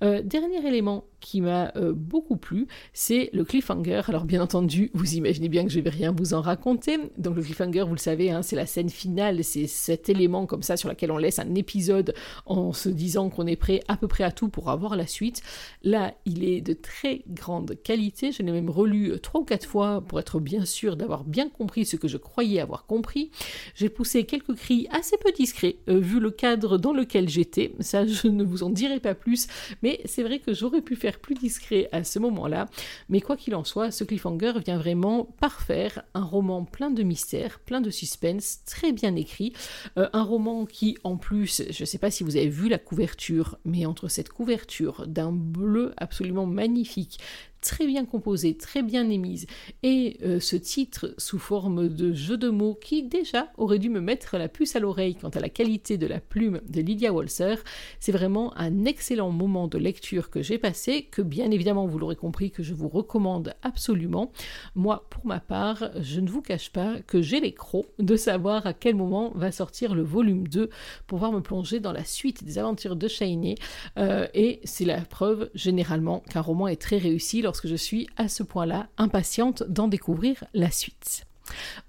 Euh, 0.03 0.23
dernier 0.23 0.67
élément 0.67 1.05
qui 1.25 1.41
m'a 1.41 1.73
beaucoup 1.95 2.37
plu, 2.37 2.67
c'est 2.93 3.31
le 3.33 3.45
cliffhanger. 3.45 4.03
Alors 4.09 4.25
bien 4.25 4.43
entendu, 4.43 4.91
vous 4.95 5.15
imaginez 5.15 5.49
bien 5.49 5.65
que 5.65 5.71
je 5.71 5.81
vais 5.81 5.91
rien 5.91 6.13
vous 6.13 6.35
en 6.35 6.41
raconter. 6.41 6.99
Donc 7.19 7.35
le 7.37 7.43
cliffhanger, 7.43 7.83
vous 7.83 7.95
le 7.95 7.99
savez, 7.99 8.31
hein, 8.31 8.43
c'est 8.43 8.57
la 8.57 8.67
scène 8.67 8.91
finale, 8.91 9.43
c'est 9.43 9.67
cet 9.67 10.09
élément 10.09 10.47
comme 10.47 10.63
ça 10.63 10.77
sur 10.77 10.89
laquelle 10.89 11.11
on 11.11 11.19
laisse 11.19 11.39
un 11.39 11.55
épisode 11.55 12.15
en 12.47 12.73
se 12.73 12.89
disant 12.89 13.31
qu'on 13.31 13.47
est 13.47 13.57
prêt 13.57 13.81
à 13.89 13.97
peu 13.97 14.07
près 14.09 14.25
à 14.25 14.31
tout 14.31 14.49
pour 14.49 14.71
avoir 14.71 14.97
la 14.97 15.07
suite. 15.07 15.43
Là, 15.83 16.15
il 16.27 16.45
est 16.45 16.61
de 16.61 16.75
très 16.75 17.23
grande 17.29 17.77
qualité. 17.83 18.33
Je 18.33 18.43
l'ai 18.43 18.53
même 18.53 18.71
relu 18.71 19.13
euh, 19.13 19.19
trois 19.19 19.41
ou 19.41 19.45
quatre 19.45 19.67
fois 19.67 20.03
pour 20.03 20.21
être 20.21 20.41
bien 20.41 20.65
sûr 20.65 20.97
d'avoir 20.97 21.25
bien 21.25 21.49
compris 21.49 21.85
ce 21.87 21.97
que 21.97 22.09
je 22.09 22.17
croyais 22.17 22.61
avoir 22.61 22.87
compris. 22.87 23.31
J'ai 23.75 23.89
poussé 23.89 24.25
quelques 24.25 24.55
cris 24.55 24.87
assez 24.91 25.17
peu 25.17 25.33
discrets 25.33 25.77
euh, 25.89 25.99
vu 25.99 26.21
le 26.21 26.31
cadre 26.31 26.79
dans 26.79 26.93
lequel 26.93 27.29
j'étais. 27.29 27.75
Ça, 27.81 28.07
je 28.07 28.29
ne 28.29 28.45
vous 28.45 28.63
en 28.63 28.71
dirai 28.71 29.01
pas 29.01 29.15
plus, 29.15 29.47
mais 29.83 30.01
c'est 30.05 30.23
vrai 30.23 30.39
que 30.39 30.53
j'aurais 30.53 30.83
pu 30.83 30.97
faire 30.97 31.14
plus 31.19 31.35
discret 31.35 31.89
à 31.93 32.05
ce 32.05 32.19
moment-là. 32.19 32.67
Mais 33.09 33.21
quoi 33.21 33.37
qu'il 33.37 33.55
en 33.55 33.65
soit, 33.65 33.91
ce 33.91 34.05
cliffhanger 34.05 34.53
vient 34.65 34.79
vraiment 34.79 35.25
parfaire 35.41 36.03
un 36.15 36.25
roman 36.25 36.65
plein 36.65 36.91
de 36.91 37.03
mystères, 37.03 37.61
plein 37.61 37.81
de 37.81 37.91
suspense, 37.91 38.61
très 38.65 38.93
bien 38.93 39.17
écrit, 39.17 39.53
euh, 39.99 40.09
un 40.13 40.23
roman 40.23 40.67
qui, 40.67 40.97
en 41.05 41.17
plus, 41.17 41.63
je 41.71 41.83
ne 41.83 41.87
sais 41.87 41.99
pas 41.99 42.11
si 42.11 42.25
vous 42.25 42.37
avez 42.37 42.49
vu 42.49 42.69
la 42.69 42.79
couverture, 42.79 43.59
mais 43.65 43.87
entre 43.87 44.09
cette 44.09 44.29
couverture 44.29 45.07
d'un 45.07 45.33
bleu 45.33 45.93
absolument 45.97 46.47
magnifique, 46.47 47.19
très 47.65 47.87
bien 47.87 48.05
composée, 48.05 48.57
très 48.57 48.83
bien 48.83 49.09
émise, 49.09 49.47
et 49.83 50.19
euh, 50.23 50.39
ce 50.39 50.55
titre 50.55 51.15
sous 51.17 51.39
forme 51.39 51.89
de 51.89 52.13
jeu 52.13 52.37
de 52.37 52.51
mots 52.51 52.75
qui 52.75 53.03
déjà 53.03 53.49
aurait 53.57 53.79
dû 53.79 53.89
me 53.89 54.03
mettre 54.03 54.37
la 54.37 54.49
puce 54.49 54.77
à 54.77 54.81
l'oreille 54.81 55.15
quant 55.15 55.31
à 55.31 55.41
la 55.41 55.49
qualité 55.49 55.97
de 55.97 56.07
la 56.07 56.21
plume 56.21 56.61
de 56.69 56.83
Lydia 56.83 57.13
Walser, 57.13 57.55
c'est 58.01 58.13
vraiment 58.13 58.55
un 58.59 58.85
excellent 58.85 59.31
moment 59.31 59.67
de 59.67 59.79
lecture 59.79 60.29
que 60.29 60.43
j'ai 60.43 60.59
passé, 60.59 61.09
que 61.11 61.23
bien 61.23 61.51
évidemment 61.51 61.87
vous 61.87 61.99
l'aurez 61.99 62.17
compris 62.17 62.51
que 62.51 62.63
je 62.63 62.75
vous 62.75 62.89
recommande 62.89 63.55
absolument. 63.63 64.31
Moi, 64.75 65.07
pour 65.09 65.27
ma 65.27 65.41
part, 65.41 65.91
je 66.01 66.21
ne 66.21 66.29
vous 66.29 66.43
cache 66.43 66.71
pas 66.71 67.01
que 67.07 67.23
j'ai 67.23 67.41
les 67.41 67.55
crocs 67.55 67.87
de 67.99 68.17
savoir 68.17 68.67
à 68.67 68.75
quel 68.75 68.95
moment 68.95 69.33
va 69.35 69.51
sortir 69.53 69.95
le 69.95 70.03
volume 70.03 70.47
2 70.49 70.69
pour 71.07 71.19
pouvoir 71.19 71.33
me 71.33 71.41
plonger 71.41 71.81
dans 71.81 71.93
la 71.93 72.05
suite 72.05 72.45
des 72.45 72.59
aventures 72.59 72.97
de 72.97 73.09
Shiny, 73.09 73.55
euh, 73.97 74.27
et 74.35 74.61
c'est 74.65 74.85
la 74.85 75.01
preuve 75.01 75.49
généralement 75.55 76.21
qu'un 76.31 76.43
roman 76.43 76.69
est 76.69 76.81
très 76.81 76.99
réussi 76.99 77.41
que 77.61 77.69
je 77.69 77.77
suis 77.77 78.09
à 78.17 78.29
ce 78.29 78.43
point-là 78.43 78.89
impatiente 78.97 79.63
d'en 79.69 79.89
découvrir 79.89 80.45
la 80.55 80.71
suite. 80.71 81.25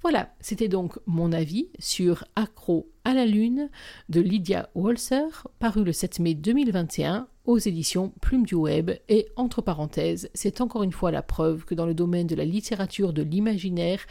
Voilà, 0.02 0.34
c'était 0.42 0.68
donc 0.68 1.00
mon 1.06 1.32
avis 1.32 1.70
sur 1.80 2.26
Accro 2.36 2.90
à 3.04 3.14
la 3.14 3.26
Lune 3.26 3.70
de 4.10 4.22
Lydia 4.22 4.70
Walser, 4.76 5.28
paru 5.60 5.84
le 5.84 5.94
7 5.94 6.20
mai 6.20 6.34
2021 6.34 7.28
aux 7.46 7.58
éditions 7.58 8.14
Plume 8.22 8.46
du 8.46 8.56
Web. 8.56 8.92
Et 9.10 9.28
entre 9.36 9.62
parenthèses, 9.62 10.30
c'est 10.34 10.62
encore 10.62 10.84
une 10.84 10.92
fois 10.92 11.12
la 11.12 11.22
preuve 11.22 11.66
que 11.66 11.76
dans 11.76 11.86
le 11.86 11.94
domaine 11.94 12.28
de 12.28 12.36
la 12.36 12.46
littérature 12.46 13.14
de 13.14 13.22
l'imaginaire, 13.22 14.06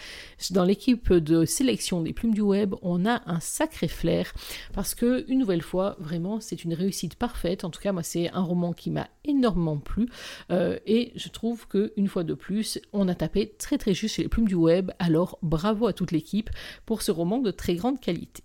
dans 0.51 0.65
l'équipe 0.65 1.13
de 1.13 1.45
sélection 1.45 2.03
des 2.03 2.13
Plumes 2.13 2.35
du 2.35 2.41
Web, 2.41 2.75
on 2.83 3.07
a 3.07 3.23
un 3.27 3.41
sacré 3.41 3.89
flair 3.89 4.33
parce 4.73 4.95
que, 4.95 5.25
une 5.29 5.39
nouvelle 5.39 5.63
fois, 5.63 5.97
vraiment, 5.99 6.41
c'est 6.41 6.65
une 6.65 6.75
réussite 6.75 7.17
parfaite. 7.17 7.65
En 7.65 7.71
tout 7.71 7.81
cas, 7.81 7.93
moi, 7.93 8.03
c'est 8.03 8.31
un 8.31 8.43
roman 8.43 8.73
qui 8.73 8.91
m'a 8.91 9.09
énormément 9.25 9.79
plu 9.79 10.09
euh, 10.51 10.79
et 10.87 11.13
je 11.17 11.29
trouve 11.29 11.67
que 11.67 11.93
une 11.97 12.09
fois 12.09 12.25
de 12.25 12.35
plus, 12.35 12.79
on 12.93 13.09
a 13.09 13.15
tapé 13.15 13.55
très 13.59 13.79
très 13.79 13.95
juste 13.95 14.17
chez 14.17 14.23
les 14.23 14.29
Plumes 14.29 14.49
du 14.49 14.55
Web. 14.55 14.93
Alors, 14.99 15.39
bravo 15.43 15.87
à 15.87 15.93
toute 15.93 16.13
l'équipe 16.13 16.51
pour 16.87 17.03
ce 17.03 17.11
roman 17.11 17.39
de 17.39 17.51
très 17.51 17.75
grande 17.75 18.01
qualité. 18.01 18.43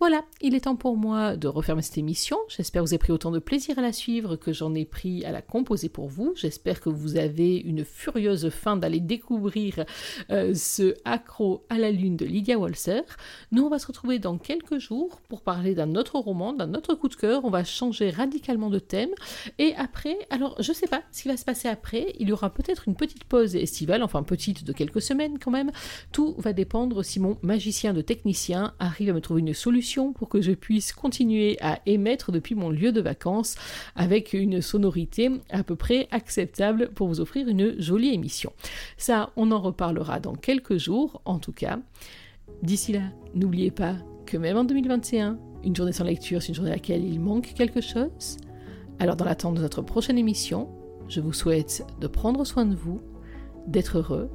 Voilà, 0.00 0.24
il 0.40 0.54
est 0.54 0.60
temps 0.60 0.76
pour 0.76 0.96
moi 0.96 1.36
de 1.36 1.48
refermer 1.48 1.82
cette 1.82 1.98
émission. 1.98 2.38
J'espère 2.46 2.82
que 2.82 2.86
vous 2.86 2.92
avez 2.92 2.98
pris 2.98 3.10
autant 3.10 3.32
de 3.32 3.40
plaisir 3.40 3.80
à 3.80 3.82
la 3.82 3.92
suivre 3.92 4.36
que 4.36 4.52
j'en 4.52 4.72
ai 4.76 4.84
pris 4.84 5.24
à 5.24 5.32
la 5.32 5.42
composer 5.42 5.88
pour 5.88 6.06
vous. 6.06 6.34
J'espère 6.36 6.80
que 6.80 6.88
vous 6.88 7.16
avez 7.16 7.56
une 7.56 7.84
furieuse 7.84 8.48
fin 8.48 8.76
d'aller 8.76 9.00
découvrir 9.00 9.84
euh, 10.30 10.54
ce 10.54 10.94
accro 11.04 11.66
à 11.68 11.78
la 11.78 11.90
lune 11.90 12.16
de 12.16 12.24
Lydia 12.24 12.56
Walser. 12.60 13.00
Nous, 13.50 13.64
on 13.64 13.68
va 13.68 13.80
se 13.80 13.88
retrouver 13.88 14.20
dans 14.20 14.38
quelques 14.38 14.78
jours 14.78 15.20
pour 15.28 15.42
parler 15.42 15.74
d'un 15.74 15.96
autre 15.96 16.20
roman, 16.20 16.52
d'un 16.52 16.74
autre 16.74 16.94
coup 16.94 17.08
de 17.08 17.16
cœur. 17.16 17.44
On 17.44 17.50
va 17.50 17.64
changer 17.64 18.10
radicalement 18.10 18.70
de 18.70 18.78
thème. 18.78 19.10
Et 19.58 19.74
après, 19.74 20.16
alors 20.30 20.54
je 20.62 20.72
sais 20.72 20.86
pas 20.86 21.02
ce 21.10 21.22
qui 21.22 21.28
va 21.28 21.36
se 21.36 21.44
passer 21.44 21.66
après. 21.66 22.14
Il 22.20 22.28
y 22.28 22.32
aura 22.32 22.50
peut-être 22.50 22.86
une 22.86 22.94
petite 22.94 23.24
pause 23.24 23.56
estivale, 23.56 24.04
enfin 24.04 24.22
petite 24.22 24.62
de 24.62 24.72
quelques 24.72 25.02
semaines 25.02 25.40
quand 25.40 25.50
même. 25.50 25.72
Tout 26.12 26.36
va 26.38 26.52
dépendre 26.52 27.04
si 27.04 27.18
mon 27.18 27.36
magicien 27.42 27.92
de 27.92 28.00
technicien 28.00 28.74
arrive 28.78 29.10
à 29.10 29.12
me 29.12 29.20
trouver 29.20 29.40
une 29.40 29.54
pour 29.96 30.28
que 30.28 30.40
je 30.40 30.52
puisse 30.52 30.92
continuer 30.92 31.56
à 31.60 31.80
émettre 31.86 32.32
depuis 32.32 32.54
mon 32.54 32.70
lieu 32.70 32.92
de 32.92 33.00
vacances 33.00 33.56
avec 33.96 34.32
une 34.32 34.60
sonorité 34.60 35.30
à 35.50 35.62
peu 35.62 35.76
près 35.76 36.08
acceptable 36.10 36.90
pour 36.94 37.08
vous 37.08 37.20
offrir 37.20 37.48
une 37.48 37.80
jolie 37.80 38.12
émission. 38.12 38.52
Ça, 38.96 39.30
on 39.36 39.50
en 39.50 39.60
reparlera 39.60 40.20
dans 40.20 40.34
quelques 40.34 40.76
jours 40.76 41.22
en 41.24 41.38
tout 41.38 41.52
cas. 41.52 41.78
D'ici 42.62 42.92
là, 42.92 43.02
n'oubliez 43.34 43.70
pas 43.70 43.96
que 44.26 44.36
même 44.36 44.56
en 44.56 44.64
2021, 44.64 45.38
une 45.64 45.74
journée 45.74 45.92
sans 45.92 46.04
lecture, 46.04 46.42
c'est 46.42 46.48
une 46.48 46.54
journée 46.54 46.70
à 46.70 46.74
laquelle 46.74 47.04
il 47.04 47.20
manque 47.20 47.54
quelque 47.54 47.80
chose. 47.80 48.36
Alors 48.98 49.16
dans 49.16 49.24
l'attente 49.24 49.54
de 49.54 49.62
notre 49.62 49.82
prochaine 49.82 50.18
émission, 50.18 50.68
je 51.08 51.20
vous 51.20 51.32
souhaite 51.32 51.86
de 52.00 52.06
prendre 52.06 52.44
soin 52.44 52.66
de 52.66 52.74
vous, 52.74 53.00
d'être 53.66 53.98
heureux 53.98 54.30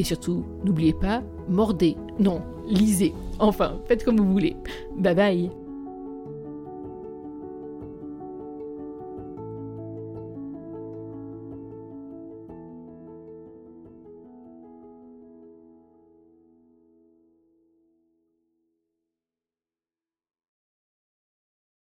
et 0.00 0.04
surtout, 0.04 0.46
n'oubliez 0.64 0.94
pas, 0.94 1.22
mordez. 1.46 1.94
Non, 2.18 2.40
lisez. 2.66 3.12
Enfin, 3.38 3.78
faites 3.86 4.02
comme 4.02 4.16
vous 4.16 4.32
voulez. 4.32 4.56
Bye 4.96 5.14
bye 5.14 5.50